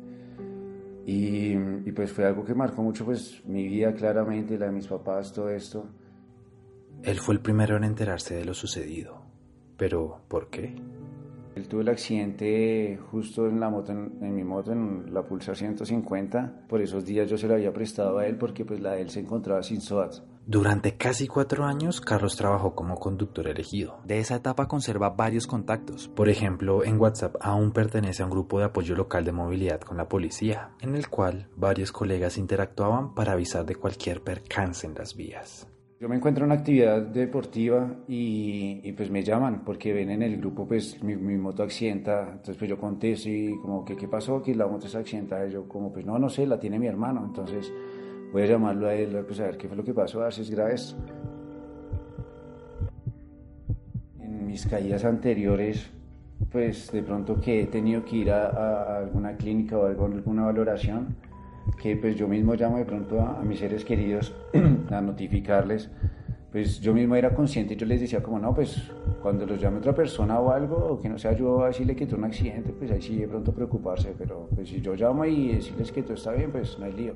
y, 1.10 1.56
pues 1.94 2.12
fue 2.12 2.26
algo 2.26 2.44
que 2.44 2.54
marcó 2.54 2.84
mucho 2.84 3.06
pues 3.06 3.42
mi 3.46 3.66
vida 3.66 3.94
claramente, 3.94 4.58
la 4.58 4.66
de 4.66 4.74
mis 4.74 4.88
papás, 4.88 5.32
todo 5.32 5.50
esto. 5.50 5.88
Él 7.02 7.20
fue 7.20 7.36
el 7.36 7.40
primero 7.40 7.78
en 7.78 7.86
enterarse 7.86 8.36
de 8.36 8.44
lo 8.44 8.54
sucedido. 8.54 9.22
Pero, 9.78 10.20
¿por 10.28 10.50
qué? 10.50 10.76
Él 11.58 11.68
tuvo 11.68 11.82
el 11.82 11.90
accidente 11.90 13.00
justo 13.10 13.48
en 13.48 13.60
la 13.60 13.68
moto, 13.72 13.92
en, 13.92 14.36
mi 14.36 14.44
moto, 14.44 14.72
en 14.72 15.12
la 15.12 15.24
Pulsar 15.24 15.58
150. 15.58 16.68
Por 16.70 16.84
esos 16.84 17.04
días 17.04 17.28
yo 17.28 17.36
se 17.36 17.48
la 17.48 17.56
había 17.56 17.74
prestado 17.74 18.20
a 18.20 18.28
él 18.28 18.38
porque 18.38 18.64
pues 18.64 18.80
la 18.80 18.92
de 18.92 19.02
él 19.02 19.10
se 19.10 19.22
encontraba 19.22 19.64
sin 19.64 19.82
SOAT. 19.82 20.18
Durante 20.46 20.98
casi 20.98 21.28
cuatro 21.28 21.66
años, 21.66 22.00
Carlos 22.00 22.38
trabajó 22.38 22.76
como 22.76 23.00
conductor 23.00 23.48
elegido. 23.48 24.00
De 24.06 24.20
esa 24.20 24.36
etapa 24.36 24.68
conserva 24.68 25.10
varios 25.10 25.48
contactos. 25.48 26.08
Por 26.10 26.30
ejemplo, 26.30 26.84
en 26.84 27.00
WhatsApp 27.00 27.36
aún 27.42 27.72
pertenece 27.72 28.22
a 28.22 28.26
un 28.28 28.32
grupo 28.32 28.60
de 28.60 28.66
apoyo 28.66 28.96
local 28.96 29.26
de 29.26 29.32
movilidad 29.32 29.82
con 29.82 29.98
la 29.98 30.08
policía, 30.08 30.70
en 30.80 30.96
el 30.96 31.10
cual 31.10 31.48
varios 31.56 31.92
colegas 31.92 32.38
interactuaban 32.38 33.16
para 33.16 33.32
avisar 33.32 33.66
de 33.66 33.76
cualquier 33.76 34.22
percance 34.22 34.86
en 34.86 34.94
las 34.94 35.16
vías. 35.16 35.68
Yo 36.00 36.08
me 36.08 36.16
encuentro 36.16 36.46
en 36.46 36.51
una 36.51 36.60
actividad 36.60 37.01
deportiva 37.01 37.92
y, 38.08 38.92
pues 38.92 39.10
me 39.10 39.24
llaman 39.24 39.63
porque 39.66 39.94
ven 39.94 40.12
en 40.12 40.22
el 40.22 40.38
grupo 40.38 40.68
pues 40.68 41.01
mi, 41.01 41.16
moto 41.16 41.63
accidenta, 41.63 42.30
entonces 42.34 42.56
pues 42.56 42.70
yo 42.70 42.77
contesto 42.77 43.30
y 43.30 43.58
como 43.60 43.84
que 43.84 43.96
qué 43.96 44.08
pasó, 44.08 44.44
que 44.44 44.54
la 44.54 44.68
moto 44.68 44.88
se 44.88 44.96
accidentada, 44.96 45.48
y 45.48 45.54
yo 45.54 45.68
como 45.68 45.92
pues 45.92 46.06
no, 46.06 46.20
no 46.20 46.30
sé, 46.30 46.46
la 46.46 46.60
tiene 46.60 46.77
mi 46.77 46.86
hermano, 46.86 47.24
entonces 47.25 47.74
voy 48.32 48.44
a 48.44 48.46
llamarlo 48.46 48.88
a 48.88 48.94
él 48.94 49.24
pues 49.25 49.39
a 49.39 49.46
ver 49.46 49.58
qué 49.58 49.68
fue 49.68 49.75
lo 49.75 49.84
que 49.84 49.96
pasó, 49.96 50.22
a 50.22 50.25
ver 50.25 50.34
es 50.39 50.51
grave. 50.51 50.75
En 54.20 54.46
mis 54.46 54.68
caídas 54.68 55.04
anteriores 55.04 55.89
pues 56.51 56.92
de 56.92 57.01
pronto 57.01 57.42
que 57.42 57.63
he 57.63 57.66
tenido 57.66 58.06
que 58.06 58.18
ir 58.18 58.30
a, 58.30 58.50
a 58.50 58.98
alguna 59.00 59.36
clínica 59.36 59.80
o 59.80 59.88
alguna 59.88 60.46
valoración, 60.46 61.16
que 61.81 61.95
pues 61.97 62.15
yo 62.15 62.27
mismo 62.27 62.55
llamo 62.55 62.77
de 62.77 62.86
pronto 62.86 63.19
a, 63.21 63.39
a 63.39 63.43
mis 63.43 63.59
seres 63.59 63.83
queridos 63.83 64.33
a 64.89 65.01
notificarles, 65.01 65.89
pues 66.51 66.79
yo 66.79 66.93
mismo 66.93 67.15
era 67.15 67.33
consciente 67.33 67.75
yo 67.75 67.86
les 67.86 68.01
decía 68.01 68.24
como 68.24 68.39
no, 68.39 68.53
pues 68.53 68.91
cuando 69.21 69.45
los 69.45 69.59
llame 69.59 69.77
otra 69.77 69.93
persona 69.93 70.39
o 70.39 70.51
algo, 70.51 70.77
o 70.77 71.00
que 71.00 71.09
no 71.09 71.17
sea 71.17 71.33
yo 71.33 71.63
a 71.63 71.67
decirle 71.67 71.95
que 71.95 72.05
tuvo 72.05 72.19
un 72.19 72.25
accidente, 72.25 72.71
pues 72.71 72.89
ahí 72.91 73.01
sí 73.01 73.17
de 73.17 73.27
pronto 73.27 73.53
preocuparse, 73.53 74.15
pero 74.17 74.47
pues 74.55 74.69
si 74.69 74.81
yo 74.81 74.95
llamo 74.95 75.25
y 75.25 75.50
decirles 75.53 75.91
que 75.91 76.03
todo 76.03 76.13
está 76.13 76.31
bien, 76.31 76.51
pues 76.51 76.79
no 76.79 76.86
hay 76.86 76.93
lío. 76.93 77.15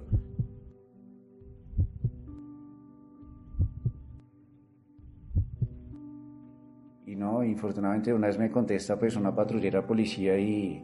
Y 7.06 7.16
no, 7.16 7.44
infortunadamente 7.44 8.14
una 8.14 8.28
vez 8.28 8.38
me 8.38 8.52
contesta 8.52 9.00
pues 9.00 9.16
una 9.16 9.34
patrullera 9.34 9.88
policía 9.88 10.38
y 10.38 10.84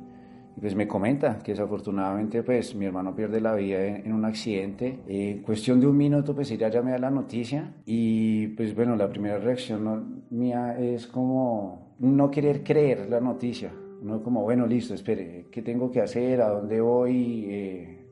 pues 0.60 0.76
me 0.76 0.88
comenta 0.88 1.40
que 1.40 1.52
desafortunadamente 1.52 2.44
pues 2.44 2.76
mi 2.76 2.86
hermano 2.86 3.16
pierde 3.16 3.40
la 3.40 3.54
vida 3.56 3.84
en, 3.86 4.08
en 4.08 4.14
un 4.14 4.26
accidente. 4.26 5.00
En 5.08 5.42
cuestión 5.42 5.80
de 5.80 5.88
un 5.88 5.98
minuto 5.98 6.34
pues 6.36 6.50
ella 6.52 6.70
ya 6.70 6.82
me 6.82 6.92
da 6.92 6.98
la 6.98 7.12
noticia 7.12 7.76
y 7.86 8.48
pues 8.50 8.76
bueno, 8.76 8.96
la 8.96 9.10
primera 9.10 9.38
reacción 9.38 10.24
mía 10.30 10.78
es 10.80 11.08
como 11.08 11.96
no 12.00 12.30
querer 12.32 12.64
creer 12.64 13.10
la 13.10 13.20
noticia. 13.20 13.72
No 14.02 14.22
como, 14.22 14.44
bueno, 14.44 14.68
listo, 14.68 14.94
espere, 14.94 15.48
¿qué 15.52 15.62
tengo 15.64 15.90
que 15.90 16.02
hacer? 16.02 16.42
¿A 16.42 16.50
dónde 16.50 16.80
voy? 16.80 17.46
Eh, 17.48 18.06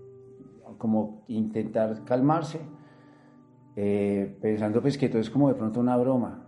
como 0.78 1.24
intentar 1.28 2.04
calmarse, 2.04 2.60
eh, 3.76 4.36
pensando 4.42 4.82
pues 4.82 4.98
que 4.98 5.10
todo 5.10 5.22
es 5.22 5.30
como 5.30 5.48
de 5.48 5.56
pronto 5.56 5.80
una 5.80 5.96
broma. 5.98 6.48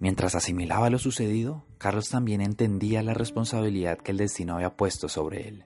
Mientras 0.00 0.34
asimilaba 0.34 0.90
lo 0.90 0.98
sucedido, 0.98 1.64
Carlos 1.82 2.10
también 2.10 2.40
entendía 2.40 3.02
la 3.02 3.12
responsabilidad 3.12 3.98
que 3.98 4.12
el 4.12 4.18
destino 4.18 4.54
había 4.54 4.70
puesto 4.70 5.08
sobre 5.08 5.48
él. 5.48 5.64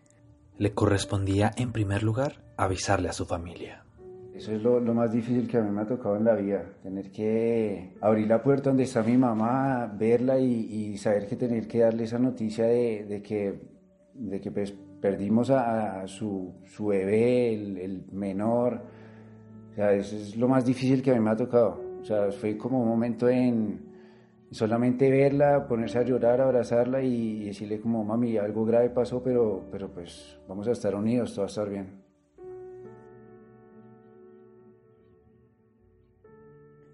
Le 0.56 0.72
correspondía, 0.72 1.50
en 1.58 1.72
primer 1.72 2.02
lugar, 2.02 2.42
avisarle 2.56 3.10
a 3.10 3.12
su 3.12 3.26
familia. 3.26 3.84
Eso 4.34 4.52
es 4.52 4.62
lo, 4.62 4.80
más 4.94 5.12
difícil 5.12 5.46
que 5.46 5.58
a 5.58 5.60
mí 5.60 5.70
me 5.70 5.82
ha 5.82 5.86
tocado 5.86 6.16
en 6.16 6.24
la 6.24 6.34
vida, 6.34 6.64
tener 6.82 7.10
que 7.10 7.98
abrir 8.00 8.28
la 8.28 8.42
puerta 8.42 8.70
donde 8.70 8.84
está 8.84 9.02
mi 9.02 9.18
mamá, 9.18 9.92
verla 9.94 10.38
y, 10.38 10.96
saber 10.96 11.26
que 11.26 11.36
tener 11.36 11.68
que 11.68 11.80
darle 11.80 12.04
esa 12.04 12.18
noticia 12.18 12.64
de, 12.64 13.22
que, 13.22 13.60
de 14.14 14.40
que 14.40 14.50
pues, 14.50 14.72
perdimos 15.02 15.50
a, 15.50 16.00
a 16.00 16.08
su, 16.08 16.54
su, 16.64 16.86
bebé, 16.86 17.52
el, 17.52 17.76
el, 17.76 18.04
menor. 18.12 18.80
O 19.72 19.74
sea, 19.74 19.92
eso 19.92 20.16
es 20.16 20.34
lo 20.34 20.48
más 20.48 20.64
difícil 20.64 21.02
que 21.02 21.10
a 21.10 21.14
mí 21.14 21.20
me 21.20 21.28
ha 21.28 21.36
tocado. 21.36 21.78
O 22.00 22.04
sea, 22.06 22.30
fue 22.30 22.56
como 22.56 22.80
un 22.80 22.88
momento 22.88 23.28
en 23.28 23.85
solamente 24.50 25.10
verla, 25.10 25.66
ponerse 25.66 25.98
a 25.98 26.02
llorar, 26.02 26.40
abrazarla 26.40 27.02
y 27.02 27.44
decirle 27.44 27.80
como, 27.80 28.04
mami, 28.04 28.36
algo 28.36 28.64
grave 28.64 28.90
pasó, 28.90 29.22
pero, 29.22 29.68
pero 29.70 29.88
pues 29.92 30.38
vamos 30.48 30.68
a 30.68 30.72
estar 30.72 30.94
unidos, 30.94 31.32
todo 31.32 31.42
va 31.42 31.46
a 31.46 31.48
estar 31.48 31.68
bien. 31.68 32.06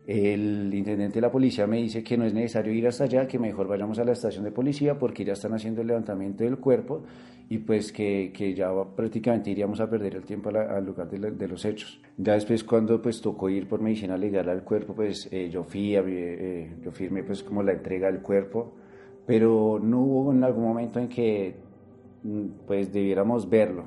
El 0.04 0.74
intendente 0.74 1.14
de 1.14 1.20
la 1.20 1.30
policía 1.30 1.66
me 1.68 1.76
dice 1.76 2.02
que 2.02 2.18
no 2.18 2.24
es 2.24 2.34
necesario 2.34 2.72
ir 2.72 2.88
hasta 2.88 3.04
allá, 3.04 3.26
que 3.28 3.38
mejor 3.38 3.68
vayamos 3.68 4.00
a 4.00 4.04
la 4.04 4.12
estación 4.12 4.42
de 4.42 4.50
policía 4.50 4.98
porque 4.98 5.24
ya 5.24 5.34
están 5.34 5.54
haciendo 5.54 5.80
el 5.80 5.86
levantamiento 5.86 6.42
del 6.42 6.58
cuerpo 6.58 7.04
y 7.52 7.58
pues 7.58 7.92
que, 7.92 8.32
que 8.32 8.54
ya 8.54 8.70
prácticamente 8.96 9.50
iríamos 9.50 9.78
a 9.80 9.90
perder 9.90 10.14
el 10.14 10.24
tiempo 10.24 10.50
la, 10.50 10.74
al 10.74 10.86
lugar 10.86 11.10
de, 11.10 11.18
la, 11.18 11.30
de, 11.30 11.46
los 11.46 11.66
hechos. 11.66 12.00
Ya 12.16 12.32
después 12.32 12.64
cuando 12.64 13.02
pues 13.02 13.20
tocó 13.20 13.50
ir 13.50 13.68
por 13.68 13.82
medicina 13.82 14.16
legal 14.16 14.48
al 14.48 14.64
cuerpo, 14.64 14.94
pues 14.94 15.28
eh, 15.30 15.50
yo 15.50 15.62
fui, 15.62 15.94
eh, 15.94 16.72
yo 16.82 16.90
firmé 16.92 17.22
pues 17.22 17.42
como 17.42 17.62
la 17.62 17.72
entrega 17.72 18.10
del 18.10 18.22
cuerpo, 18.22 18.72
pero 19.26 19.78
no 19.78 20.00
hubo 20.00 20.32
en 20.32 20.42
algún 20.44 20.64
momento 20.64 20.98
en 20.98 21.10
que 21.10 21.56
mm, 22.22 22.46
pues 22.66 22.90
debiéramos 22.90 23.50
verlo 23.50 23.84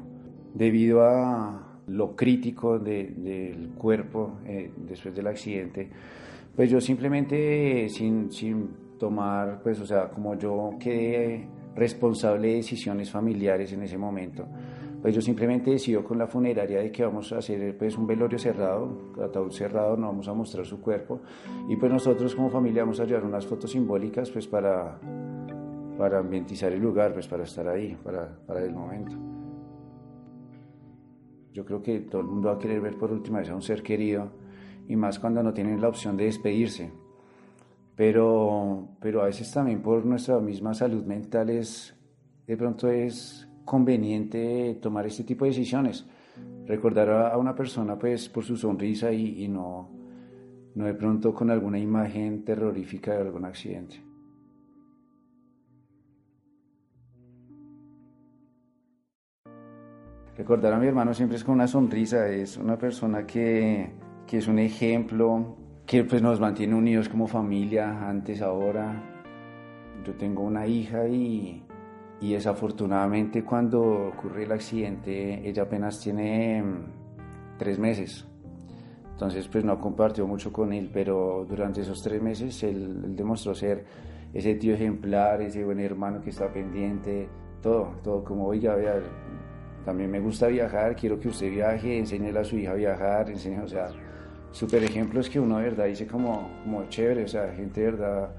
debido 0.53 1.01
a 1.01 1.79
lo 1.88 2.15
crítico 2.15 2.77
de, 2.77 3.15
del 3.17 3.69
cuerpo 3.69 4.41
eh, 4.45 4.69
después 4.77 5.15
del 5.15 5.25
accidente, 5.25 5.89
pues 6.55 6.69
yo 6.69 6.79
simplemente 6.79 7.89
sin, 7.89 8.31
sin 8.31 8.67
tomar, 9.00 9.63
pues 9.63 9.79
o 9.79 9.88
sea, 9.88 10.10
como 10.10 10.38
yo 10.38 10.75
quedé 10.79 11.48
responsable 11.75 12.50
de 12.50 12.55
decisiones 12.55 13.12
familiares 13.12 13.72
en 13.74 13.84
ese 13.84 13.98
momento, 13.98 14.48
pues 15.01 15.13
yo 15.13 15.22
simplemente 15.22 15.70
decido 15.70 16.03
con 16.03 16.17
la 16.17 16.25
funeraria 16.25 16.79
de 16.79 16.91
que 16.91 17.03
vamos 17.03 17.32
a 17.32 17.38
hacer 17.38 17.77
pues 17.77 17.96
un 17.98 18.08
velorio 18.08 18.39
cerrado, 18.39 19.13
ataúd 19.24 19.51
cerrado, 19.51 19.96
no 19.96 20.08
vamos 20.08 20.27
a 20.27 20.34
mostrar 20.34 20.65
su 20.65 20.82
cuerpo 20.82 21.22
y 21.70 21.75
pues 21.75 21.91
nosotros 21.91 22.34
como 22.34 22.50
familia 22.50 22.84
vamos 22.84 23.00
a 23.00 23.05
llevar 23.05 23.24
unas 23.24 23.46
fotos 23.46 23.72
simbólicas 23.72 24.32
pues 24.32 24.48
para, 24.48 25.00
para 25.98 26.17
ambientizar 26.17 26.72
el 26.72 26.82
lugar, 26.82 27.13
pues 27.13 27.27
para 27.27 27.44
estar 27.44 27.67
ahí, 27.67 27.96
para, 28.03 28.36
para 28.48 28.63
el 28.63 28.74
momento. 28.74 29.15
Yo 31.53 31.63
creo 31.63 31.84
que 31.84 32.00
todo 32.00 32.22
el 32.22 32.27
mundo 32.27 32.48
va 32.50 32.55
a 32.55 32.60
querer 32.60 32.82
ver 32.82 32.98
por 32.98 33.12
última 33.12 33.39
vez 33.39 33.50
a 33.50 33.55
un 33.55 33.62
ser 33.62 33.84
querido 33.84 34.32
y 34.88 34.96
más 34.96 35.20
cuando 35.20 35.44
no 35.44 35.53
tienen 35.53 35.79
la 35.82 35.88
opción 35.88 36.17
de 36.17 36.25
despedirse. 36.25 36.91
Pero, 37.96 38.90
pero 39.00 39.22
a 39.22 39.25
veces 39.25 39.52
también 39.52 39.82
por 39.82 40.06
nuestra 40.06 40.40
misma 40.40 40.74
salud 40.74 41.06
mental 41.06 41.50
es, 41.50 41.96
de 42.46 42.58
pronto 42.58 42.90
es 42.90 43.48
conveniente 43.64 44.78
tomar 44.82 45.08
este 45.08 45.24
tipo 45.24 45.46
de 45.46 45.52
decisiones. 45.52 46.06
Recordar 46.66 47.10
a, 47.10 47.38
una 47.38 47.56
persona 47.56 47.98
pues 47.98 48.28
por 48.28 48.44
su 48.44 48.58
sonrisa 48.58 49.12
y, 49.12 49.44
y 49.44 49.48
no, 49.48 49.90
no 50.75 50.86
de 50.86 50.94
pronto 50.94 51.34
con 51.34 51.50
alguna 51.50 51.80
imagen 51.80 52.44
terrorífica 52.44 53.14
de 53.14 53.22
algún 53.22 53.46
accidente. 53.46 54.04
Recordar 60.38 60.74
a 60.74 60.80
mi 60.80 60.88
hermano 60.88 61.14
siempre 61.14 61.38
es 61.38 61.46
con 61.46 61.56
una 61.56 61.68
sonrisa, 61.68 62.28
es 62.28 62.58
una 62.58 62.78
persona 62.78 63.25
que, 63.25 63.90
que 64.28 64.40
es 64.40 64.48
un 64.50 64.60
ejemplo, 64.60 65.56
que 65.86 66.04
pues 66.04 66.22
nos 66.22 66.39
mantiene 66.39 66.75
unidos 66.75 67.10
como 67.10 67.27
familia, 67.27 68.08
antes, 68.10 68.42
ahora. 68.42 69.12
Yo 70.04 70.13
tengo 70.13 70.44
una 70.44 70.68
hija 70.68 71.08
y, 71.08 71.63
y 72.22 72.34
desafortunadamente 72.34 73.44
cuando 73.44 74.10
ocurre 74.10 74.44
el 74.44 74.51
accidente 74.51 75.48
ella 75.48 75.63
apenas 75.63 76.00
tiene 76.00 76.62
mm, 76.62 77.58
tres 77.58 77.80
meses. 77.80 78.25
Entonces 79.12 79.48
pues 79.48 79.63
no 79.63 79.80
compartió 79.80 80.27
mucho 80.27 80.51
con 80.51 80.74
él, 80.74 80.89
pero 80.94 81.46
durante 81.48 81.82
esos 81.82 82.01
tres 82.01 82.22
meses 82.22 82.62
él, 82.63 83.15
demostró 83.15 83.56
ser 83.56 83.86
ese 84.34 84.56
tío 84.56 84.74
ejemplar, 84.74 85.42
ese 85.42 85.63
buen 85.63 85.80
hermano 85.80 86.22
que 86.22 86.32
está 86.32 86.51
pendiente, 86.51 87.30
todo, 87.62 87.96
todo 88.04 88.24
como, 88.24 88.48
oiga, 88.48 88.75
vea, 88.75 88.96
también 89.86 90.12
me 90.12 90.20
gusta 90.20 90.48
viajar, 90.48 90.96
quiero 90.96 91.18
que 91.20 91.30
usted 91.30 91.50
viaje, 91.50 91.98
enseñe 91.98 92.36
a 92.38 92.44
su 92.44 92.58
hija 92.58 92.72
a 92.72 92.75
viajar, 92.75 93.30
enseñe, 93.30 93.62
o 93.62 93.68
sea, 93.68 93.88
super 94.55 94.81
ejemplos 94.85 95.29
que 95.29 95.38
uno 95.38 95.57
de 95.57 95.63
verdad 95.63 95.85
dice 95.85 96.07
como, 96.07 96.50
como 96.63 96.88
chévere, 96.88 97.25
o 97.25 97.27
sea, 97.27 97.53
gente 97.53 97.81
de 97.81 97.91
verdad 97.91 98.29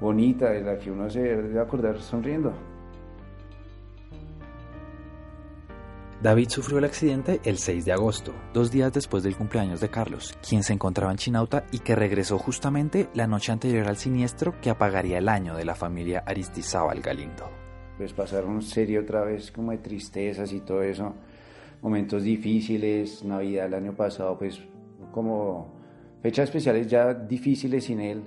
bonita, 0.00 0.50
de 0.50 0.62
la 0.62 0.78
que 0.78 0.92
uno 0.92 1.10
se 1.10 1.20
debe 1.20 1.58
acordar 1.58 1.98
sonriendo. 2.00 2.52
David 6.22 6.48
sufrió 6.50 6.78
el 6.78 6.84
accidente 6.84 7.40
el 7.44 7.58
6 7.58 7.84
de 7.84 7.92
agosto, 7.92 8.32
dos 8.54 8.70
días 8.70 8.92
después 8.92 9.24
del 9.24 9.36
cumpleaños 9.36 9.80
de 9.80 9.88
Carlos, 9.88 10.38
quien 10.48 10.62
se 10.62 10.72
encontraba 10.72 11.10
en 11.10 11.18
Chinauta 11.18 11.64
y 11.72 11.80
que 11.80 11.96
regresó 11.96 12.38
justamente 12.38 13.08
la 13.14 13.26
noche 13.26 13.50
anterior 13.50 13.88
al 13.88 13.96
siniestro 13.96 14.54
que 14.60 14.70
apagaría 14.70 15.18
el 15.18 15.28
año 15.28 15.56
de 15.56 15.64
la 15.64 15.74
familia 15.74 16.22
Aristizábal 16.26 17.00
Galindo. 17.00 17.50
Pues 17.96 18.12
pasaron 18.12 18.62
serie 18.62 19.00
otra 19.00 19.24
vez 19.24 19.50
como 19.50 19.72
de 19.72 19.78
tristezas 19.78 20.52
y 20.52 20.60
todo 20.60 20.82
eso, 20.82 21.12
momentos 21.82 22.22
difíciles, 22.22 23.24
Navidad 23.24 23.66
el 23.66 23.74
año 23.74 23.92
pasado, 23.94 24.38
pues 24.38 24.60
como 25.18 25.66
fechas 26.22 26.44
especiales 26.44 26.88
ya 26.88 27.12
difíciles 27.12 27.82
sin 27.82 27.98
él. 27.98 28.22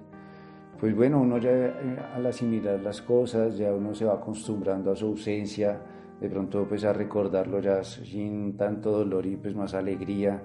Pues 0.77 0.93
bueno, 0.93 1.21
uno 1.21 1.38
ya 1.38 1.51
eh, 1.51 1.98
al 2.13 2.25
asimilar 2.25 2.81
las 2.81 3.01
cosas, 3.01 3.57
ya 3.57 3.74
uno 3.74 3.95
se 3.95 4.03
va 4.03 4.15
acostumbrando 4.15 4.91
a 4.91 4.95
su 4.95 5.05
ausencia, 5.05 5.79
de 6.19 6.29
pronto 6.29 6.65
pues 6.67 6.83
a 6.83 6.91
recordarlo 6.91 7.62
ya 7.62 7.81
sin 7.81 8.57
tanto 8.57 8.91
dolor 8.91 9.25
y 9.25 9.38
pues 9.38 9.55
más 9.55 9.74
alegría. 9.74 10.43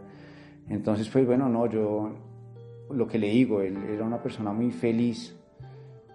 Entonces 0.68 1.08
pues 1.08 1.26
bueno, 1.26 1.48
no, 1.48 1.66
yo 1.66 2.12
lo 2.90 3.08
que 3.08 3.18
le 3.18 3.28
digo, 3.28 3.60
él 3.60 3.76
era 3.88 4.04
una 4.04 4.22
persona 4.22 4.52
muy 4.52 4.70
feliz, 4.70 5.36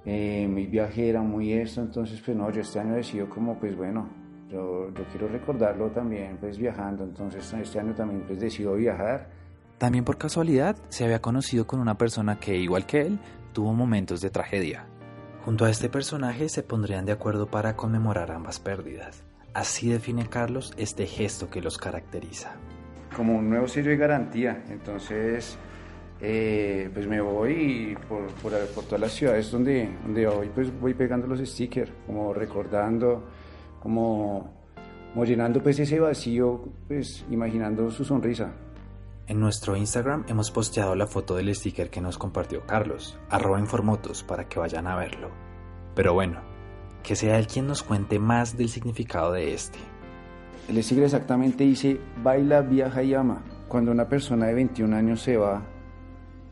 eh, 0.05 0.48
muy 0.50 0.65
viajera, 0.67 1.22
muy 1.22 1.51
esto, 1.51 1.81
entonces 1.81 2.22
pues 2.22 2.37
no, 2.37 2.50
yo 2.51 2.61
este 2.61 2.79
año 2.79 2.94
decido 2.94 3.27
como 3.27 3.59
pues 3.59 3.75
bueno, 3.75 4.07
yo, 4.48 4.94
yo 4.94 5.03
quiero 5.11 5.27
recordarlo 5.27 5.89
también 5.91 6.37
pues 6.39 6.57
viajando, 6.57 7.03
entonces 7.03 7.53
este 7.53 7.79
año 7.81 7.94
también 7.94 8.24
pues 8.25 8.39
decido 8.39 8.75
viajar. 8.75 9.41
También 9.81 10.05
por 10.05 10.20
casualidad 10.20 10.77
se 10.89 11.05
había 11.05 11.24
conocido 11.24 11.65
con 11.65 11.79
una 11.79 11.98
persona 11.98 12.39
que 12.39 12.55
igual 12.55 12.85
que 12.85 13.01
él 13.01 13.20
tuvo 13.51 13.74
momentos 13.74 14.22
de 14.22 14.29
tragedia. 14.29 14.85
Junto 15.44 15.65
a 15.65 15.72
este 15.72 15.89
personaje 15.89 16.50
se 16.50 16.61
pondrían 16.61 17.03
de 17.07 17.13
acuerdo 17.13 17.48
para 17.48 17.75
conmemorar 17.75 18.29
ambas 18.29 18.59
pérdidas. 18.59 19.24
Así 19.55 19.89
define 19.89 20.29
Carlos 20.29 20.72
este 20.77 21.07
gesto 21.07 21.50
que 21.50 21.61
los 21.61 21.79
caracteriza. 21.79 22.57
Como 23.15 23.39
un 23.39 23.50
nuevo 23.50 23.67
sello 23.67 23.89
de 23.89 23.98
garantía. 23.98 24.65
Entonces, 24.70 25.57
eh, 26.20 26.91
pues 26.94 27.07
me 27.07 27.20
voy 27.20 27.98
por, 28.07 28.27
por, 28.33 28.51
por, 28.75 28.83
todas 28.83 29.01
las 29.01 29.13
ciudades 29.13 29.50
donde, 29.50 29.89
donde 30.03 30.27
hoy 30.27 30.51
pues 30.53 30.72
voy 30.79 30.94
pegando 30.94 31.25
los 31.25 31.39
stickers, 31.39 31.91
como 32.05 32.35
recordando, 32.35 33.27
como, 33.79 34.53
como 35.11 35.25
llenando 35.25 35.59
pues 35.63 35.79
ese 35.79 36.00
vacío, 36.00 36.70
pues 36.87 37.25
imaginando 37.31 37.89
su 37.89 38.05
sonrisa. 38.05 38.53
En 39.31 39.39
nuestro 39.39 39.77
Instagram 39.77 40.25
hemos 40.27 40.51
posteado 40.51 40.94
la 40.94 41.07
foto 41.07 41.37
del 41.37 41.55
sticker 41.55 41.89
que 41.89 42.01
nos 42.01 42.17
compartió 42.17 42.65
Carlos, 42.65 43.17
arroba 43.29 43.61
informotos 43.61 44.24
para 44.24 44.50
que 44.50 44.59
vayan 44.59 44.87
a 44.87 44.98
verlo. 44.98 45.29
Pero 45.96 46.13
bueno, 46.13 46.41
que 47.01 47.15
sea 47.15 47.39
él 47.39 47.48
quien 47.48 47.65
nos 47.65 47.81
cuente 47.81 48.20
más 48.20 48.57
del 48.57 48.67
significado 48.67 49.31
de 49.31 49.53
este. 49.53 49.79
El 50.67 50.83
sticker 50.83 51.05
exactamente 51.05 51.63
dice, 51.63 51.98
baila, 52.22 52.59
viaja 52.59 53.03
y 53.03 53.13
ama. 53.13 53.41
Cuando 53.70 53.94
una 53.94 54.09
persona 54.09 54.48
de 54.48 54.53
21 54.53 54.94
años 54.94 55.22
se 55.22 55.37
va 55.37 55.63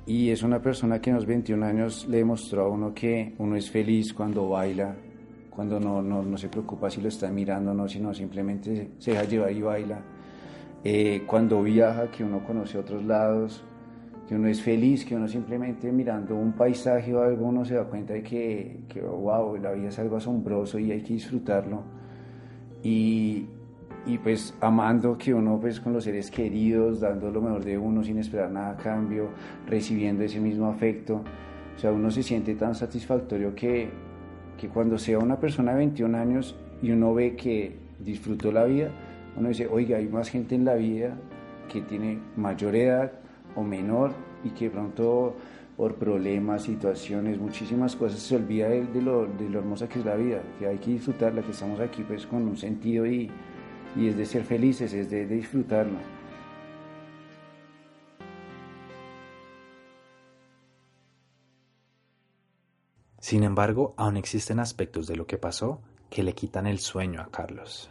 y 0.05 0.29
es 0.29 0.41
una 0.41 0.61
persona 0.61 1.01
que 1.01 1.09
en 1.09 1.17
los 1.17 1.25
21 1.25 1.65
años 1.65 2.07
le 2.07 2.19
demostró 2.19 2.63
a 2.63 2.69
uno 2.69 2.93
que 2.93 3.35
uno 3.39 3.57
es 3.57 3.69
feliz 3.69 4.13
cuando 4.13 4.47
baila, 4.47 4.95
cuando 5.49 5.81
no, 5.81 6.01
no, 6.01 6.37
se 6.37 6.47
preocupa 6.47 6.89
si 6.89 7.01
lo 7.01 7.09
está 7.09 7.27
mirando 7.27 7.71
o 7.71 7.73
no, 7.73 7.89
sino 7.89 8.13
simplemente 8.13 8.91
se 8.99 9.11
deja 9.11 9.25
llevar 9.25 9.51
y 9.51 9.61
baila. 9.61 10.01
Eh, 10.83 11.23
cuando 11.25 11.61
viaja, 11.61 12.09
que 12.09 12.23
uno 12.23 12.43
conoce 12.43 12.77
otros 12.77 13.03
lados, 13.03 13.63
que 14.27 14.35
uno 14.35 14.47
es 14.47 14.61
feliz, 14.61 15.03
que 15.05 15.15
uno 15.15 15.27
simplemente 15.27 15.91
mirando 15.91 16.35
un 16.35 16.53
paisaje 16.53 17.13
o 17.13 17.21
algo, 17.21 17.47
uno 17.47 17.65
se 17.65 17.75
da 17.75 17.85
cuenta 17.85 18.13
de 18.13 18.23
que, 18.23 18.81
que 18.87 19.01
wow, 19.01 19.57
la 19.57 19.71
vida 19.71 19.89
es 19.89 19.99
algo 19.99 20.17
asombroso 20.17 20.79
y 20.79 20.91
hay 20.91 21.01
que 21.01 21.13
disfrutarlo. 21.13 21.83
Y, 22.83 23.45
y, 24.05 24.17
pues 24.19 24.53
amando 24.61 25.17
que 25.17 25.33
uno 25.33 25.59
pues 25.59 25.79
con 25.81 25.93
los 25.93 26.05
seres 26.05 26.31
queridos, 26.31 27.01
dando 27.01 27.29
lo 27.29 27.41
mejor 27.41 27.65
de 27.65 27.77
uno 27.77 28.03
sin 28.03 28.19
esperar 28.19 28.51
nada 28.51 28.71
a 28.71 28.77
cambio, 28.77 29.29
recibiendo 29.67 30.23
ese 30.23 30.39
mismo 30.39 30.67
afecto. 30.67 31.23
O 31.75 31.79
sea, 31.79 31.91
uno 31.91 32.09
se 32.11 32.23
siente 32.23 32.55
tan 32.55 32.75
satisfactorio 32.75 33.53
que, 33.55 33.89
que 34.57 34.69
cuando 34.69 34.97
sea 34.97 35.19
una 35.19 35.39
persona 35.39 35.71
de 35.71 35.79
21 35.79 36.17
años 36.17 36.55
y 36.81 36.91
uno 36.91 37.13
ve 37.13 37.35
que 37.35 37.77
disfrutó 37.99 38.51
la 38.51 38.65
vida, 38.65 38.91
uno 39.37 39.49
dice, 39.49 39.67
oiga, 39.67 39.97
hay 39.97 40.07
más 40.07 40.29
gente 40.29 40.55
en 40.55 40.65
la 40.65 40.75
vida 40.75 41.17
que 41.71 41.81
tiene 41.81 42.19
mayor 42.35 42.75
edad, 42.75 43.11
o 43.55 43.63
menor 43.63 44.11
y 44.43 44.51
que 44.51 44.69
pronto 44.69 45.35
por 45.75 45.95
problemas, 45.95 46.63
situaciones, 46.63 47.39
muchísimas 47.39 47.95
cosas 47.95 48.19
se 48.19 48.35
olvida 48.35 48.67
de, 48.67 49.01
lo, 49.01 49.25
de, 49.25 49.49
lo, 49.49 49.59
hermosa 49.59 49.87
que 49.87 49.99
es 49.99 50.05
la 50.05 50.15
vida, 50.15 50.41
que 50.57 50.67
hay 50.67 50.77
que 50.77 50.91
disfrutarla, 50.91 51.41
que 51.41 51.51
estamos 51.51 51.79
aquí 51.79 52.03
pues 52.03 52.25
con 52.25 52.47
un 52.47 52.57
sentido 52.57 53.05
y, 53.05 53.31
y 53.95 54.07
es 54.07 54.17
de 54.17 54.25
ser 54.25 54.43
felices, 54.43 54.93
es 54.93 55.09
de, 55.09 55.25
de 55.25 55.35
disfrutarlo. 55.35 55.97
Sin 63.19 63.43
embargo, 63.43 63.93
aún 63.95 64.17
existen 64.17 64.59
aspectos 64.59 65.07
de 65.07 65.15
lo 65.15 65.27
que 65.27 65.37
pasó 65.37 65.81
que 66.09 66.23
le 66.23 66.33
quitan 66.33 66.65
el 66.65 66.79
sueño 66.79 67.21
a 67.21 67.29
Carlos. 67.29 67.89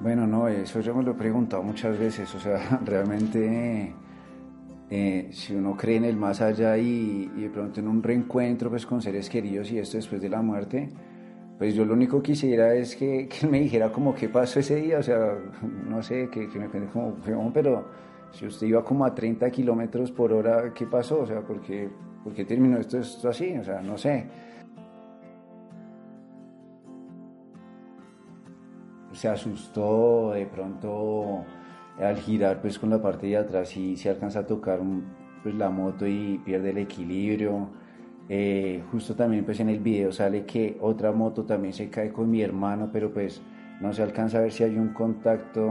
Bueno, 0.00 0.26
no, 0.26 0.46
eso 0.46 0.80
yo 0.80 0.94
me 0.94 1.02
lo 1.02 1.12
he 1.12 1.14
preguntado 1.14 1.62
muchas 1.62 1.98
veces, 1.98 2.32
o 2.34 2.38
sea, 2.38 2.80
realmente 2.84 3.94
eh, 4.90 5.28
si 5.32 5.54
uno 5.54 5.76
cree 5.76 5.96
en 5.96 6.04
el 6.04 6.16
más 6.16 6.42
allá 6.42 6.76
y, 6.76 7.26
de 7.26 7.48
pronto 7.48 7.80
en 7.80 7.88
un 7.88 8.02
reencuentro 8.02 8.68
pues 8.70 8.84
con 8.84 9.00
seres 9.00 9.30
queridos 9.30 9.70
y 9.72 9.78
esto 9.78 9.96
después 9.96 10.20
de 10.20 10.28
la 10.28 10.42
muerte, 10.42 10.90
pues 11.58 11.74
yo 11.74 11.86
lo 11.86 11.94
único 11.94 12.22
que 12.22 12.32
quisiera 12.32 12.74
es 12.74 12.94
que, 12.94 13.26
que 13.40 13.46
me 13.46 13.60
dijera 13.60 13.90
como 13.90 14.14
qué 14.14 14.28
pasó 14.28 14.60
ese 14.60 14.76
día, 14.76 14.98
o 14.98 15.02
sea, 15.02 15.34
no 15.88 16.02
sé, 16.02 16.28
que, 16.30 16.46
me 16.46 16.68
cuente 16.68 16.90
como, 16.92 17.16
pero 17.52 17.86
si 18.32 18.46
usted 18.46 18.66
iba 18.66 18.84
como 18.84 19.06
a 19.06 19.14
30 19.14 19.50
kilómetros 19.50 20.12
por 20.12 20.32
hora, 20.32 20.74
¿qué 20.74 20.86
pasó? 20.86 21.20
O 21.22 21.26
sea, 21.26 21.40
¿por 21.40 21.62
qué, 21.62 21.88
por 22.22 22.34
terminó 22.34 22.78
esto, 22.78 22.98
esto 22.98 23.30
así? 23.30 23.56
O 23.56 23.64
sea, 23.64 23.80
no 23.80 23.96
sé. 23.96 24.26
Se 29.16 29.28
asustó, 29.28 30.32
de 30.34 30.44
pronto 30.44 31.42
al 31.98 32.16
girar 32.18 32.60
pues 32.60 32.78
con 32.78 32.90
la 32.90 33.00
parte 33.00 33.26
de 33.26 33.38
atrás 33.38 33.74
y 33.78 33.96
se 33.96 34.10
alcanza 34.10 34.40
a 34.40 34.46
tocar 34.46 34.80
pues 35.42 35.54
la 35.54 35.70
moto 35.70 36.06
y 36.06 36.38
pierde 36.44 36.68
el 36.70 36.78
equilibrio. 36.78 37.70
Eh, 38.28 38.82
justo 38.92 39.14
también 39.14 39.46
pues 39.46 39.58
en 39.60 39.70
el 39.70 39.78
video 39.78 40.12
sale 40.12 40.44
que 40.44 40.76
otra 40.82 41.12
moto 41.12 41.44
también 41.44 41.72
se 41.72 41.88
cae 41.88 42.12
con 42.12 42.30
mi 42.30 42.42
hermano, 42.42 42.90
pero 42.92 43.10
pues 43.10 43.40
no 43.80 43.90
se 43.94 44.02
alcanza 44.02 44.36
a 44.36 44.42
ver 44.42 44.52
si 44.52 44.64
hay 44.64 44.76
un 44.76 44.92
contacto, 44.92 45.64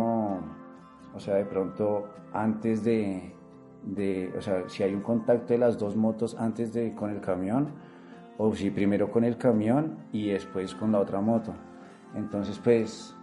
o 1.13 1.19
sea, 1.19 1.35
de 1.35 1.45
pronto 1.45 2.07
antes 2.33 2.83
de, 2.83 3.31
de, 3.83 4.33
o 4.35 4.41
sea, 4.41 4.67
si 4.67 4.81
hay 4.81 4.95
un 4.95 5.01
contacto 5.01 5.53
de 5.53 5.59
las 5.59 5.77
dos 5.77 5.95
motos 5.95 6.35
antes 6.39 6.73
de 6.73 6.95
con 6.95 7.11
el 7.11 7.21
camión, 7.21 7.67
o 8.39 8.55
si 8.55 8.71
primero 8.71 9.11
con 9.11 9.23
el 9.23 9.37
camión 9.37 9.99
y 10.11 10.29
después 10.29 10.73
con 10.73 10.91
la 10.91 10.99
otra 10.99 11.21
moto. 11.21 11.53
Entonces, 12.15 12.59
pues, 12.63 13.14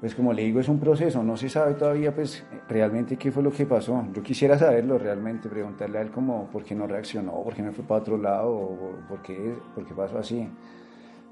pues 0.00 0.14
como 0.14 0.32
le 0.32 0.42
digo, 0.44 0.60
es 0.60 0.68
un 0.68 0.80
proceso, 0.80 1.22
no 1.22 1.36
se 1.36 1.50
sabe 1.50 1.74
todavía, 1.74 2.14
pues, 2.14 2.42
realmente 2.68 3.18
qué 3.18 3.30
fue 3.30 3.42
lo 3.42 3.52
que 3.52 3.66
pasó. 3.66 4.02
Yo 4.14 4.22
quisiera 4.22 4.58
saberlo 4.58 4.96
realmente, 4.98 5.48
preguntarle 5.50 5.98
a 5.98 6.00
él 6.00 6.10
como 6.10 6.46
por 6.46 6.64
qué 6.64 6.74
no 6.74 6.86
reaccionó, 6.86 7.32
por 7.42 7.54
qué 7.54 7.60
no 7.62 7.72
fue 7.72 7.84
para 7.84 8.00
otro 8.00 8.16
lado, 8.16 8.50
o 8.50 8.92
por 9.06 9.20
qué, 9.20 9.54
por 9.74 9.84
qué 9.84 9.94
pasó 9.94 10.18
así. 10.18 10.48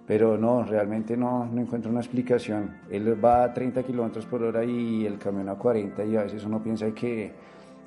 Pero 0.07 0.37
no, 0.37 0.65
realmente 0.65 1.17
no, 1.17 1.47
no 1.47 1.63
encuentro 1.63 1.91
una 1.91 2.01
explicación. 2.01 2.79
Él 2.91 3.23
va 3.25 3.45
a 3.45 3.55
30 3.55 3.83
kilómetros 3.85 4.27
por 4.27 4.43
hora 4.43 4.63
y 4.65 5.07
el 5.07 5.19
camión 5.19 5.49
a 5.49 5.55
40 5.55 6.05
y 6.05 6.17
a 6.17 6.25
veces 6.25 6.45
uno 6.45 6.63
piensa 6.63 6.91
que 6.93 7.33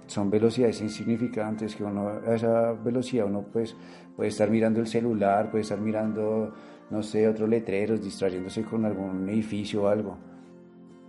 son 0.07 0.31
velocidades 0.31 0.81
insignificantes, 0.81 1.75
que 1.75 1.85
a 1.85 2.35
esa 2.35 2.73
velocidad 2.73 3.27
uno 3.27 3.45
pues 3.53 3.75
puede 4.15 4.29
estar 4.29 4.49
mirando 4.49 4.79
el 4.79 4.87
celular, 4.87 5.51
puede 5.51 5.61
estar 5.61 5.79
mirando, 5.79 6.53
no 6.89 7.03
sé, 7.03 7.27
otros 7.27 7.47
letreros, 7.47 8.03
distrayéndose 8.03 8.63
con 8.63 8.85
algún 8.85 9.29
edificio 9.29 9.83
o 9.83 9.87
algo. 9.87 10.30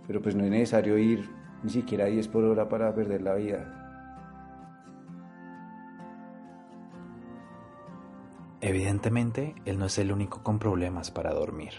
Pero 0.07 0.21
pues 0.21 0.35
no 0.35 0.43
es 0.43 0.51
necesario 0.51 0.97
ir 0.97 1.29
ni 1.63 1.69
siquiera 1.69 2.05
a 2.05 2.07
10 2.07 2.27
por 2.27 2.43
hora 2.43 2.67
para 2.67 2.93
perder 2.93 3.21
la 3.21 3.35
vida. 3.35 3.83
Evidentemente, 8.61 9.55
él 9.65 9.77
no 9.77 9.87
es 9.87 9.97
el 9.97 10.11
único 10.11 10.41
con 10.41 10.57
problemas 10.57 11.11
para 11.11 11.33
dormir. 11.33 11.73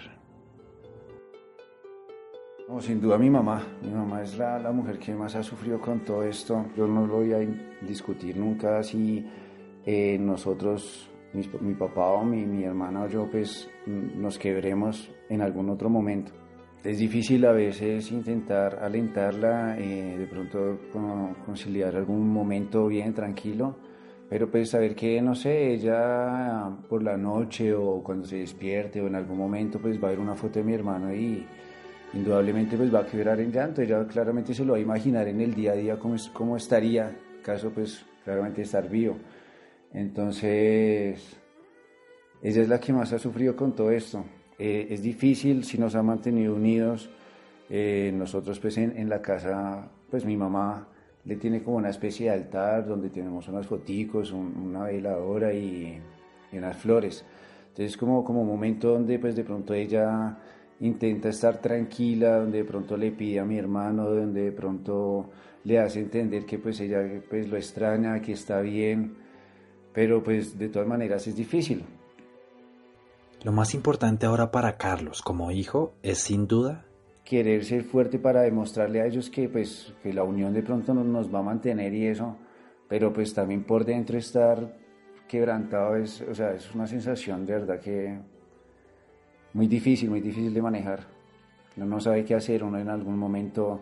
No, 2.69 2.81
sin 2.81 3.01
duda 3.01 3.17
mi 3.17 3.31
mamá. 3.31 3.63
Mi 3.83 3.91
mamá 3.91 4.23
es 4.23 4.37
la, 4.37 4.59
la, 4.59 4.71
mujer 4.71 4.99
que 4.99 5.15
más 5.15 5.35
ha 5.35 5.43
sufrido 5.43 5.81
con 5.81 6.01
todo 6.01 6.23
esto. 6.23 6.67
Yo 6.77 6.87
no 6.87 7.07
lo 7.07 7.17
voy 7.17 7.33
a 7.33 7.39
discutir 7.81 8.37
nunca 8.37 8.83
si 8.83 9.27
eh, 9.87 10.19
nosotros, 10.19 11.11
mi, 11.33 11.49
mi, 11.61 11.75
papá 11.75 12.07
o 12.09 12.25
mi, 12.25 12.45
mi 12.45 12.65
hermana 12.65 13.05
o 13.05 13.09
yo, 13.09 13.31
pues 13.31 13.71
nos 13.87 14.39
quebremos 14.39 15.11
en 15.31 15.41
algún 15.41 15.71
otro 15.71 15.89
momento. 15.89 16.33
Es 16.85 16.99
difícil 16.99 17.47
a 17.47 17.53
veces 17.53 18.13
intentar 18.13 18.79
alentarla, 18.83 19.79
eh, 19.79 20.19
de 20.19 20.27
pronto 20.27 20.81
conciliar 21.47 21.97
algún 21.97 22.29
momento 22.29 22.89
bien 22.89 23.15
tranquilo, 23.15 23.79
pero 24.29 24.51
pues 24.51 24.69
saber 24.69 24.95
que, 24.95 25.23
no 25.23 25.35
sé, 25.35 25.73
ella 25.73 26.77
por 26.87 27.03
la 27.03 27.17
noche 27.17 27.73
o 27.73 28.03
cuando 28.03 28.27
se 28.27 28.37
despierte 28.37 29.01
o 29.01 29.07
en 29.07 29.15
algún 29.15 29.39
momento 29.39 29.79
pues 29.81 29.99
va 29.99 30.09
a 30.09 30.11
ver 30.11 30.21
una 30.21 30.35
foto 30.35 30.59
de 30.59 30.65
mi 30.67 30.75
hermano 30.75 31.15
y 31.15 31.47
indudablemente 32.13 32.77
pues 32.77 32.95
va 32.95 33.01
a 33.01 33.07
quebrar 33.07 33.41
en 33.41 33.51
llanto, 33.51 33.81
ella 33.81 34.07
claramente 34.07 34.53
se 34.53 34.63
lo 34.63 34.73
va 34.73 34.79
a 34.79 34.83
imaginar 34.83 35.27
en 35.27 35.41
el 35.41 35.55
día 35.55 35.73
a 35.73 35.77
día 35.77 35.99
cómo, 35.99 36.17
cómo 36.35 36.55
estaría, 36.59 37.17
caso 37.43 37.71
pues 37.71 38.05
claramente 38.25 38.61
estar 38.61 38.91
vivo. 38.91 39.17
Entonces, 39.95 41.41
ella 42.43 42.63
es 42.63 42.69
la 42.69 42.79
que 42.79 42.93
más 42.93 43.11
ha 43.15 43.19
sufrido 43.19 43.57
con 43.57 43.75
todo 43.75 43.91
esto. 43.91 44.23
Eh, 44.59 44.89
es 44.91 45.03
difícil 45.03 45.65
si 45.65 45.79
nos 45.79 45.95
ha 45.95 46.03
mantenido 46.03 46.55
unidos. 46.55 47.11
Eh, 47.71 48.13
nosotros 48.15 48.61
pues 48.61 48.77
en, 48.79 48.97
en, 48.97 49.09
la 49.09 49.23
casa, 49.23 49.89
pues 50.11 50.25
mi 50.25 50.37
mamá 50.37 50.89
le 51.25 51.37
tiene 51.37 51.63
como 51.63 51.79
una 51.79 51.89
especie 51.89 52.27
de 52.27 52.33
altar 52.33 52.87
donde 52.87 53.09
tenemos 53.11 53.49
unas 53.49 53.67
foticos, 53.67 54.33
un, 54.33 54.55
una 54.57 54.85
veladora 54.85 55.53
y, 55.53 55.99
y, 56.53 56.59
unas 56.59 56.77
flores. 56.77 57.25
Entonces 57.69 57.97
como, 57.97 58.23
como 58.23 58.43
un 58.43 58.49
momento 58.49 58.91
donde 58.93 59.19
pues 59.19 59.35
de 59.35 59.45
pronto 59.45 59.75
ella 59.75 60.39
intenta 60.81 61.31
estar 61.31 61.61
tranquila, 61.61 62.41
donde 62.41 62.59
de 62.59 62.65
pronto 62.65 62.97
le 62.97 63.11
pide 63.11 63.41
a 63.41 63.45
mi 63.45 63.59
hermano, 63.59 64.11
donde 64.11 64.43
de 64.45 64.53
pronto 64.53 65.31
le 65.65 65.79
hace 65.79 66.01
entender 66.01 66.45
que 66.45 66.59
pues 66.59 66.79
ella 66.81 67.01
pues 67.29 67.49
lo 67.49 67.57
extraña, 67.57 68.21
que 68.21 68.33
está 68.33 68.61
bien, 68.61 69.17
pero 69.93 70.23
pues 70.23 70.59
de 70.59 70.69
todas 70.69 70.87
maneras 70.87 71.27
es 71.27 71.35
difícil. 71.35 71.85
Lo 73.45 73.53
más 73.53 73.75
importante 73.75 74.27
ahora 74.27 74.51
para 74.51 74.77
Carlos 74.79 75.23
como 75.23 75.51
hijo 75.51 75.95
es 76.03 76.19
sin 76.19 76.47
duda 76.47 76.87
querer 77.25 77.65
ser 77.65 77.85
fuerte 77.85 78.19
para 78.19 78.43
demostrarle 78.43 79.01
a 79.01 79.07
ellos 79.07 79.31
que 79.31 79.49
pues 79.49 79.93
que 80.03 80.13
la 80.13 80.25
unión 80.25 80.53
de 80.53 80.63
pronto 80.63 80.93
nos, 80.93 81.07
nos 81.07 81.35
va 81.35 81.39
a 81.39 81.43
mantener 81.43 81.93
y 81.95 82.07
eso, 82.07 82.37
pero 82.89 83.13
pues 83.13 83.33
también 83.33 83.65
por 83.65 83.85
dentro 83.85 84.19
estar 84.19 84.77
quebrantado 85.27 85.97
es, 85.97 86.21
o 86.21 86.35
sea, 86.35 86.53
es 86.53 86.75
una 86.75 86.87
sensación 86.87 87.47
de 87.47 87.53
verdad 87.55 87.81
que 87.81 88.19
muy 89.55 89.67
difícil, 89.67 90.11
muy 90.11 90.21
difícil 90.21 90.53
de 90.53 90.63
manejar. 90.63 91.01
Uno 91.77 91.87
no 91.87 92.01
sabe 92.01 92.25
qué 92.25 92.35
hacer, 92.35 92.63
uno 92.63 92.79
en 92.79 92.89
algún 92.89 93.19
momento 93.19 93.81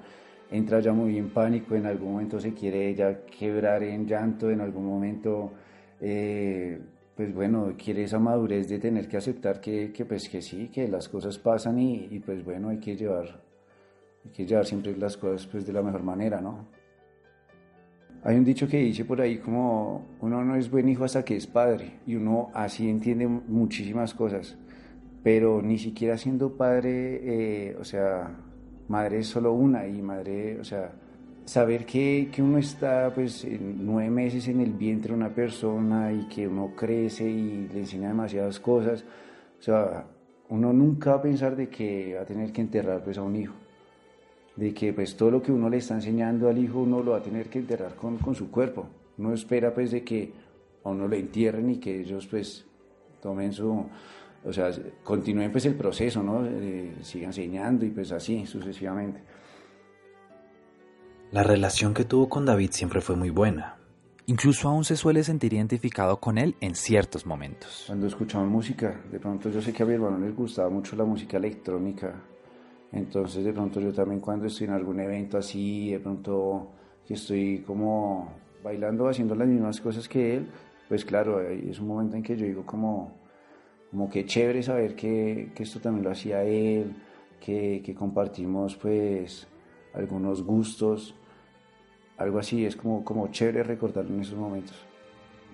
entra 0.50 0.80
ya 0.80 0.92
muy 0.92 1.18
en 1.18 1.30
pánico, 1.30 1.74
en 1.74 1.86
algún 1.86 2.12
momento 2.12 2.38
se 2.38 2.52
quiere 2.52 2.94
ya 2.94 3.24
quebrar 3.26 3.82
en 3.82 4.06
llanto, 4.06 4.50
en 4.50 4.60
algún 4.60 4.86
momento, 4.86 5.52
eh, 6.00 6.80
pues 7.16 7.34
bueno, 7.34 7.74
quiere 7.76 8.04
esa 8.04 8.18
madurez 8.18 8.68
de 8.68 8.78
tener 8.78 9.08
que 9.08 9.16
aceptar 9.16 9.60
que, 9.60 9.92
que 9.92 10.04
pues 10.04 10.28
que 10.28 10.40
sí, 10.42 10.68
que 10.68 10.88
las 10.88 11.08
cosas 11.08 11.38
pasan 11.38 11.78
y, 11.78 12.08
y, 12.10 12.20
pues 12.20 12.44
bueno, 12.44 12.70
hay 12.70 12.78
que 12.78 12.96
llevar, 12.96 13.42
hay 14.24 14.30
que 14.30 14.46
llevar 14.46 14.66
siempre 14.66 14.96
las 14.96 15.16
cosas 15.16 15.46
pues 15.46 15.66
de 15.66 15.72
la 15.72 15.82
mejor 15.82 16.02
manera, 16.02 16.40
¿no? 16.40 16.66
Hay 18.24 18.36
un 18.36 18.44
dicho 18.44 18.68
que 18.68 18.78
dice 18.78 19.04
por 19.04 19.20
ahí 19.20 19.38
como 19.38 20.06
uno 20.20 20.44
no 20.44 20.54
es 20.54 20.70
buen 20.70 20.88
hijo 20.88 21.04
hasta 21.04 21.24
que 21.24 21.36
es 21.36 21.46
padre 21.46 22.00
y 22.06 22.14
uno 22.14 22.50
así 22.54 22.88
entiende 22.88 23.26
muchísimas 23.26 24.14
cosas 24.14 24.56
pero 25.22 25.62
ni 25.62 25.78
siquiera 25.78 26.18
siendo 26.18 26.56
padre, 26.56 27.20
eh, 27.70 27.76
o 27.78 27.84
sea, 27.84 28.36
madre 28.88 29.20
es 29.20 29.28
solo 29.28 29.52
una 29.52 29.86
y 29.86 30.02
madre, 30.02 30.58
o 30.58 30.64
sea, 30.64 30.92
saber 31.52 31.84
que, 31.84 32.30
que, 32.32 32.40
uno 32.40 32.56
está 32.56 33.12
pues 33.14 33.46
nueve 33.60 34.08
meses 34.08 34.48
en 34.48 34.62
el 34.62 34.72
vientre 34.72 35.10
de 35.10 35.18
una 35.18 35.34
persona 35.34 36.10
y 36.10 36.26
que 36.26 36.48
uno 36.48 36.72
crece 36.74 37.28
y 37.28 37.68
le 37.68 37.80
enseña 37.80 38.08
demasiadas 38.08 38.58
cosas, 38.58 39.04
o 39.60 39.62
sea, 39.62 40.06
uno 40.48 40.72
nunca 40.72 41.10
va 41.10 41.16
a 41.16 41.22
pensar 41.22 41.54
de 41.54 41.68
que 41.68 42.14
va 42.14 42.22
a 42.22 42.24
tener 42.24 42.52
que 42.52 42.62
enterrar 42.62 43.04
pues 43.04 43.18
a 43.18 43.22
un 43.22 43.36
hijo, 43.36 43.52
de 44.56 44.72
que 44.72 44.94
pues 44.94 45.14
todo 45.14 45.30
lo 45.30 45.42
que 45.42 45.52
uno 45.52 45.68
le 45.68 45.76
está 45.76 45.94
enseñando 45.94 46.48
al 46.48 46.56
hijo 46.56 46.78
uno 46.78 47.02
lo 47.02 47.10
va 47.10 47.18
a 47.18 47.22
tener 47.22 47.50
que 47.50 47.58
enterrar 47.58 47.96
con, 47.96 48.16
con 48.16 48.34
su 48.34 48.50
cuerpo, 48.50 48.86
uno 49.18 49.34
espera 49.34 49.74
pues 49.74 49.90
de 49.90 50.02
que 50.02 50.32
a 50.84 50.88
uno 50.88 51.06
lo 51.06 51.14
entierren 51.14 51.68
y 51.68 51.76
que 51.76 52.00
ellos 52.00 52.26
pues 52.28 52.64
tomen 53.20 53.52
su 53.52 53.84
o 54.44 54.52
sea, 54.52 54.70
continúen 55.04 55.52
pues 55.52 55.66
el 55.66 55.74
proceso, 55.74 56.22
¿no? 56.22 56.44
Eh, 56.46 56.94
sigan 57.02 57.28
enseñando 57.28 57.84
y 57.84 57.90
pues 57.90 58.10
así 58.10 58.44
sucesivamente. 58.44 59.20
La 61.32 61.42
relación 61.42 61.94
que 61.94 62.04
tuvo 62.04 62.28
con 62.28 62.44
David 62.44 62.72
siempre 62.72 63.00
fue 63.00 63.16
muy 63.16 63.30
buena. 63.30 63.76
Incluso 64.26 64.68
aún 64.68 64.84
se 64.84 64.96
suele 64.96 65.24
sentir 65.24 65.54
identificado 65.54 66.20
con 66.20 66.36
él 66.36 66.56
en 66.60 66.74
ciertos 66.74 67.24
momentos. 67.24 67.84
Cuando 67.86 68.06
escuchamos 68.06 68.50
música, 68.50 69.00
de 69.10 69.18
pronto 69.18 69.48
yo 69.48 69.62
sé 69.62 69.72
que 69.72 69.82
a 69.82 69.86
mi 69.86 69.94
hermano 69.94 70.18
les 70.18 70.36
gustaba 70.36 70.68
mucho 70.68 70.94
la 70.94 71.06
música 71.06 71.38
electrónica. 71.38 72.22
Entonces 72.92 73.46
de 73.46 73.52
pronto 73.54 73.80
yo 73.80 73.94
también 73.94 74.20
cuando 74.20 74.46
estoy 74.46 74.66
en 74.66 74.74
algún 74.74 75.00
evento 75.00 75.38
así, 75.38 75.92
de 75.92 76.00
pronto 76.00 76.70
que 77.08 77.14
estoy 77.14 77.60
como 77.66 78.30
bailando, 78.62 79.08
haciendo 79.08 79.34
las 79.34 79.48
mismas 79.48 79.80
cosas 79.80 80.06
que 80.06 80.36
él, 80.36 80.50
pues 80.86 81.02
claro, 81.02 81.40
es 81.40 81.80
un 81.80 81.88
momento 81.88 82.14
en 82.14 82.22
que 82.22 82.36
yo 82.36 82.44
digo 82.44 82.66
como, 82.66 83.16
como 83.90 84.10
que 84.10 84.26
chévere 84.26 84.62
saber 84.62 84.94
que, 84.94 85.50
esto 85.56 85.80
también 85.80 86.04
lo 86.04 86.10
hacía 86.10 86.44
él, 86.44 86.94
que, 87.40 87.94
compartimos 87.98 88.76
pues 88.76 89.48
algunos 89.94 90.42
gustos, 90.42 91.14
algo 92.22 92.38
así, 92.38 92.64
es 92.64 92.76
como, 92.76 93.04
como 93.04 93.28
chévere 93.28 93.62
recordarlo 93.62 94.14
en 94.14 94.20
esos 94.20 94.38
momentos. 94.38 94.76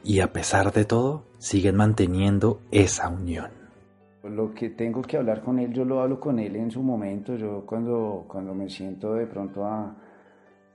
Y 0.04 0.20
a 0.20 0.32
pesar 0.32 0.72
de 0.72 0.84
todo, 0.84 1.24
siguen 1.38 1.76
manteniendo 1.76 2.60
esa 2.70 3.08
unión. 3.08 3.50
Lo 4.22 4.52
que 4.52 4.70
tengo 4.70 5.02
que 5.02 5.16
hablar 5.16 5.42
con 5.42 5.58
él, 5.58 5.72
yo 5.72 5.84
lo 5.84 6.00
hablo 6.00 6.20
con 6.20 6.38
él 6.38 6.56
en 6.56 6.70
su 6.70 6.82
momento, 6.82 7.36
yo 7.36 7.64
cuando, 7.64 8.24
cuando 8.28 8.54
me 8.54 8.68
siento 8.68 9.14
de 9.14 9.26
pronto 9.26 9.64
a, 9.64 9.96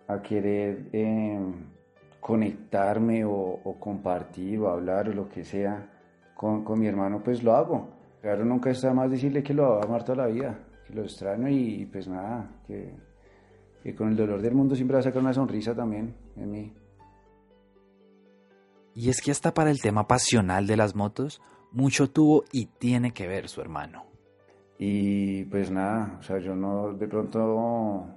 a 0.07 0.21
querer 0.21 0.89
eh, 0.91 1.39
conectarme 2.19 3.25
o, 3.25 3.31
o 3.31 3.79
compartir 3.79 4.59
o 4.59 4.69
hablar 4.69 5.09
o 5.09 5.13
lo 5.13 5.29
que 5.29 5.43
sea, 5.43 5.89
con, 6.35 6.63
con, 6.63 6.79
mi 6.79 6.87
hermano 6.87 7.21
pues 7.23 7.43
lo 7.43 7.53
hago. 7.53 7.89
Claro, 8.21 8.45
nunca 8.45 8.71
está 8.71 8.93
más 8.93 9.11
decirle 9.11 9.43
que 9.43 9.53
lo 9.53 9.69
va 9.69 9.81
a 9.81 9.83
amar 9.83 10.03
toda 10.03 10.25
la 10.25 10.27
vida, 10.27 10.57
que 10.87 10.93
lo 10.93 11.03
extraño 11.03 11.49
y, 11.49 11.85
pues 11.91 12.07
nada, 12.07 12.49
que, 12.65 12.93
que, 13.83 13.95
con 13.95 14.09
el 14.09 14.15
dolor 14.15 14.41
del 14.41 14.55
mundo 14.55 14.75
siempre 14.75 14.95
va 14.95 15.01
a 15.01 15.03
sacar 15.03 15.21
una 15.21 15.33
sonrisa 15.33 15.75
también 15.75 16.15
en 16.35 16.51
mí. 16.51 16.73
Y 18.95 19.09
es 19.09 19.21
que 19.21 19.31
hasta 19.31 19.53
para 19.53 19.71
el 19.71 19.81
tema 19.81 20.07
pasional 20.07 20.67
de 20.67 20.77
las 20.77 20.95
motos, 20.95 21.41
mucho 21.71 22.09
tuvo 22.09 22.43
y 22.51 22.67
tiene 22.67 23.11
que 23.11 23.27
ver 23.27 23.49
su 23.49 23.61
hermano. 23.61 24.05
Y 24.77 25.45
pues 25.45 25.71
nada, 25.71 26.17
o 26.19 26.23
sea, 26.23 26.39
yo 26.39 26.55
no, 26.55 26.93
de 26.93 27.07
pronto, 27.07 28.07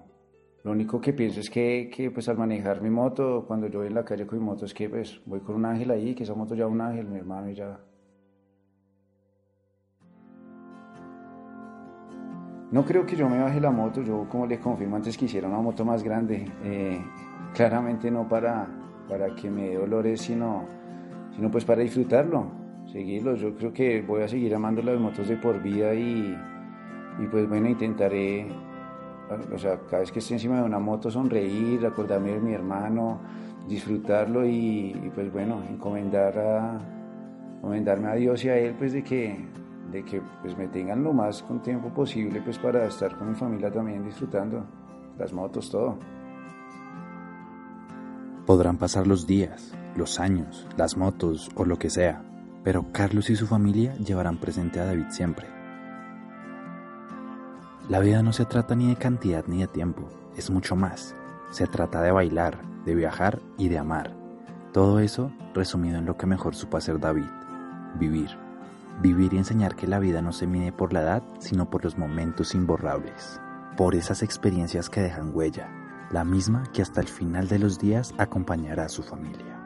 lo 0.65 0.71
único 0.71 1.01
que 1.01 1.13
pienso 1.13 1.41
es 1.41 1.49
que, 1.49 1.91
que 1.95 2.11
pues 2.11 2.29
al 2.29 2.37
manejar 2.37 2.83
mi 2.83 2.91
moto, 2.91 3.45
cuando 3.47 3.69
yo 3.69 3.79
voy 3.79 3.89
en 3.89 3.95
la 3.95 4.05
calle 4.05 4.27
con 4.27 4.39
mi 4.39 4.45
moto, 4.45 4.65
es 4.65 4.75
que 4.75 4.89
pues 4.89 5.21
voy 5.27 5.41
con 5.41 5.57
un 5.57 5.65
ángel 5.65 5.91
ahí, 5.91 6.15
que 6.15 6.25
esa 6.25 6.35
moto 6.35 6.55
ya 6.55 6.67
un 6.67 6.81
ángel, 6.81 7.07
mi 7.07 7.19
hermano 7.19 7.51
y 7.51 7.55
ya 7.55 7.81
no 12.71 12.85
creo 12.85 13.07
que 13.07 13.17
yo 13.17 13.29
me 13.29 13.41
baje 13.41 13.61
la 13.61 13.71
moto, 13.71 14.03
yo 14.03 14.27
como 14.29 14.47
les 14.47 14.59
confirmo 14.59 14.97
antes 14.97 15.17
quisiera 15.17 15.49
una 15.49 15.59
moto 15.59 15.85
más 15.85 16.03
grande, 16.03 16.51
eh, 16.65 17.01
claramente 17.55 18.11
no 18.11 18.29
para, 18.29 18.67
para 19.09 19.35
que 19.35 19.51
me 19.51 19.69
dé 19.69 19.77
dolores, 19.77 20.21
sino, 20.21 20.65
sino 21.35 21.51
pues 21.51 21.65
para 21.65 21.83
disfrutarlo, 21.83 22.47
seguirlo. 22.93 23.37
Yo 23.37 23.55
creo 23.55 23.73
que 23.73 24.03
voy 24.03 24.23
a 24.23 24.29
seguir 24.29 24.55
amando 24.55 24.83
las 24.83 24.99
motos 24.99 25.29
de 25.29 25.37
por 25.37 25.63
vida 25.63 25.95
y, 25.95 26.37
y 27.19 27.27
pues 27.31 27.49
bueno, 27.49 27.69
intentaré, 27.69 28.49
o 29.53 29.59
sea, 29.59 29.79
cada 29.89 30.01
vez 30.01 30.11
que 30.11 30.19
esté 30.19 30.35
encima 30.35 30.57
de 30.57 30.65
una 30.65 30.79
moto 30.79 31.11
sonreír, 31.11 31.87
acordarme 31.87 32.33
de 32.33 32.41
mi 32.41 32.53
hermano, 32.53 33.21
disfrutarlo 33.69 34.45
y, 34.45 34.91
y 34.91 35.13
pues 35.15 35.33
bueno, 35.33 35.63
encomendar 35.71 36.39
a, 36.39 36.81
encomendarme 37.59 38.09
a 38.09 38.15
Dios 38.15 38.45
y 38.45 38.49
a 38.49 38.59
Él 38.59 38.75
pues 38.79 38.93
de 38.93 39.03
que, 39.03 39.37
de 39.91 40.05
que 40.05 40.23
pues 40.43 40.57
me 40.57 40.69
tengan 40.69 41.03
lo 41.03 41.13
más 41.13 41.43
con 41.43 41.63
tiempo 41.63 41.89
posible 41.91 42.41
pues 42.43 42.59
para 42.59 42.87
estar 42.87 43.17
con 43.17 43.31
mi 43.31 43.35
familia 43.35 43.71
también 43.71 44.05
disfrutando 44.05 44.65
las 45.19 45.33
motos, 45.33 45.71
todo. 45.71 45.99
Podrán 48.45 48.77
pasar 48.77 49.07
los 49.07 49.27
días, 49.27 49.73
los 49.97 50.21
años, 50.21 50.67
las 50.77 50.97
motos 50.97 51.51
o 51.57 51.65
lo 51.65 51.79
que 51.79 51.91
sea, 51.91 52.23
pero 52.63 52.87
Carlos 52.93 53.31
y 53.31 53.37
su 53.37 53.47
familia 53.47 53.97
llevarán 53.97 54.37
presente 54.37 54.79
a 54.79 54.85
David 54.85 55.07
siempre. 55.11 55.47
La 57.89 58.01
vida 58.01 58.23
no 58.23 58.33
se 58.33 58.45
trata 58.45 58.75
ni 58.75 58.89
de 58.89 58.97
cantidad 58.97 59.45
ni 59.47 59.61
de 59.61 59.67
tiempo, 59.67 60.09
es 60.37 60.51
mucho 60.51 60.77
más. 60.77 61.15
Se 61.51 61.67
trata 61.67 62.03
de 62.03 62.11
bailar, 62.11 62.59
de 62.85 62.95
viajar 62.95 63.41
y 63.57 63.69
de 63.69 63.79
amar. 63.79 64.15
Todo 64.73 65.01
eso 65.01 65.33
resumido 65.55 65.99
en 65.99 66.07
lo 66.07 66.17
que 66.17 66.27
mejor 66.27 66.55
supo 66.55 66.77
hacer 66.77 67.01
David, 67.01 67.31
vivir. 67.99 68.46
Vivir 69.01 69.35
y 69.35 69.39
enseñar 69.39 69.77
que 69.77 69.87
la 69.87 69.99
vida 69.99 70.23
no 70.23 70.33
se 70.33 70.47
mide 70.47 70.73
por 70.73 70.93
la 70.93 71.03
edad, 71.03 71.23
sino 71.39 71.69
por 71.69 71.85
los 71.85 71.99
momentos 71.99 72.55
imborrables, 72.55 73.41
por 73.77 73.95
esas 73.95 74.23
experiencias 74.23 74.89
que 74.89 75.03
dejan 75.03 75.33
huella, 75.35 75.69
la 76.11 76.25
misma 76.25 76.65
que 76.73 76.81
hasta 76.81 77.03
el 77.03 77.09
final 77.09 77.47
de 77.49 77.59
los 77.59 77.79
días 77.79 78.15
acompañará 78.17 78.85
a 78.85 78.89
su 78.89 79.03
familia. 79.03 79.57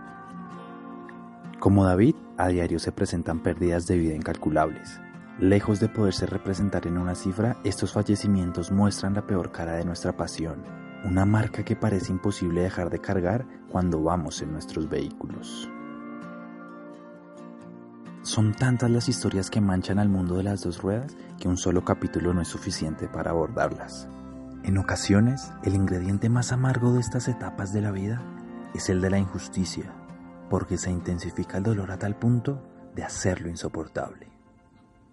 Como 1.61 1.85
David, 1.85 2.17
a 2.39 2.49
diario 2.49 2.79
se 2.79 2.91
presentan 2.91 3.41
pérdidas 3.41 3.87
de 3.87 3.99
vida 3.99 4.15
incalculables. 4.15 5.01
Lejos 5.39 5.79
de 5.79 5.89
poderse 5.89 6.27
representar 6.27 6.87
en 6.87 6.99
una 6.99 7.15
cifra, 7.15 7.57
estos 7.65 7.93
fallecimientos 7.93 8.73
muestran 8.73 9.15
la 9.15 9.27
peor 9.27 9.53
cara 9.53 9.75
de 9.75 9.85
nuestra 9.85 10.17
pasión, 10.17 10.65
una 11.05 11.25
marca 11.25 11.65
que 11.65 11.77
parece 11.77 12.13
imposible 12.13 12.63
dejar 12.63 12.91
de 12.91 12.99
cargar 12.99 13.47
cuando 13.69 14.03
vamos 14.03 14.43
en 14.43 14.53
nuestros 14.53 14.89
vehículos. 14.89 15.71
Son 18.23 18.53
tantas 18.53 18.91
las 18.91 19.09
historias 19.09 19.49
que 19.49 19.63
manchan 19.63 19.99
al 19.99 20.11
mundo 20.11 20.37
de 20.37 20.43
las 20.43 20.63
dos 20.63 20.83
ruedas 20.83 21.17
que 21.41 21.49
un 21.49 21.57
solo 21.57 21.87
capítulo 21.87 22.35
no 22.35 22.43
es 22.43 22.49
suficiente 22.49 23.09
para 23.09 23.31
abordarlas. 23.31 24.09
En 24.63 24.77
ocasiones, 24.77 25.51
el 25.65 25.75
ingrediente 25.75 26.29
más 26.29 26.53
amargo 26.53 26.93
de 26.93 27.01
estas 27.01 27.29
etapas 27.29 27.73
de 27.73 27.81
la 27.81 27.93
vida 27.93 28.23
es 28.75 28.91
el 28.91 29.01
de 29.01 29.09
la 29.09 29.19
injusticia, 29.19 29.91
porque 30.51 30.77
se 30.77 30.91
intensifica 30.91 31.57
el 31.57 31.65
dolor 31.65 31.91
a 31.91 31.99
tal 31.99 32.15
punto 32.15 32.63
de 32.95 33.05
hacerlo 33.05 33.49
insoportable. 33.49 34.29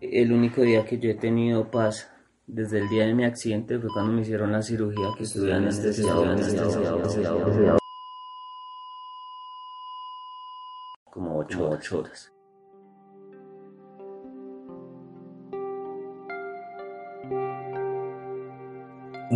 El 0.01 0.33
único 0.33 0.61
día 0.61 0.83
que 0.83 0.99
yo 0.99 1.09
he 1.09 1.15
tenido 1.15 1.71
paz 1.71 2.09
desde 2.45 2.79
el 2.79 2.89
día 2.89 3.05
de 3.05 3.13
mi 3.13 3.23
accidente 3.23 3.79
fue 3.79 3.89
cuando 3.93 4.11
me 4.11 4.21
hicieron 4.21 4.51
la 4.51 4.61
cirugía 4.61 5.07
que 5.17 5.23
estuve 5.23 5.53
anestesiado, 5.53 6.25
como 11.09 11.37
8 11.37 11.69
ocho 11.69 11.99
horas. 11.99 12.36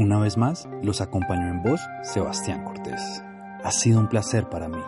Una 0.01 0.17
vez 0.17 0.35
más, 0.35 0.67
los 0.81 0.99
acompañó 0.99 1.47
en 1.47 1.61
voz 1.61 1.79
Sebastián 2.01 2.63
Cortés. 2.63 3.23
Ha 3.63 3.71
sido 3.71 3.99
un 3.99 4.09
placer 4.09 4.49
para 4.49 4.67
mí. 4.67 4.81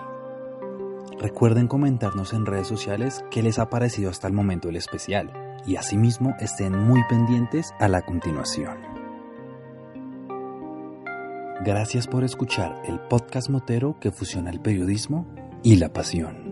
Recuerden 1.19 1.67
comentarnos 1.67 2.34
en 2.34 2.47
redes 2.47 2.65
sociales 2.65 3.23
qué 3.30 3.43
les 3.43 3.60
ha 3.60 3.69
parecido 3.69 4.10
hasta 4.10 4.28
el 4.28 4.34
momento 4.34 4.69
el 4.69 4.76
especial 4.76 5.32
y 5.67 5.76
asimismo 5.76 6.34
estén 6.39 6.76
muy 6.76 6.99
pendientes 7.08 7.76
a 7.80 7.89
la 7.89 8.02
continuación. 8.02 8.80
Gracias 11.63 12.08
por 12.08 12.23
escuchar 12.23 12.82
el 12.86 12.99
podcast 13.02 13.52
motero 13.52 13.99
que 13.99 14.12
fusiona 14.12 14.49
el 14.49 14.62
periodismo 14.62 15.28
y 15.62 15.76
la 15.76 15.93
pasión. 15.93 16.43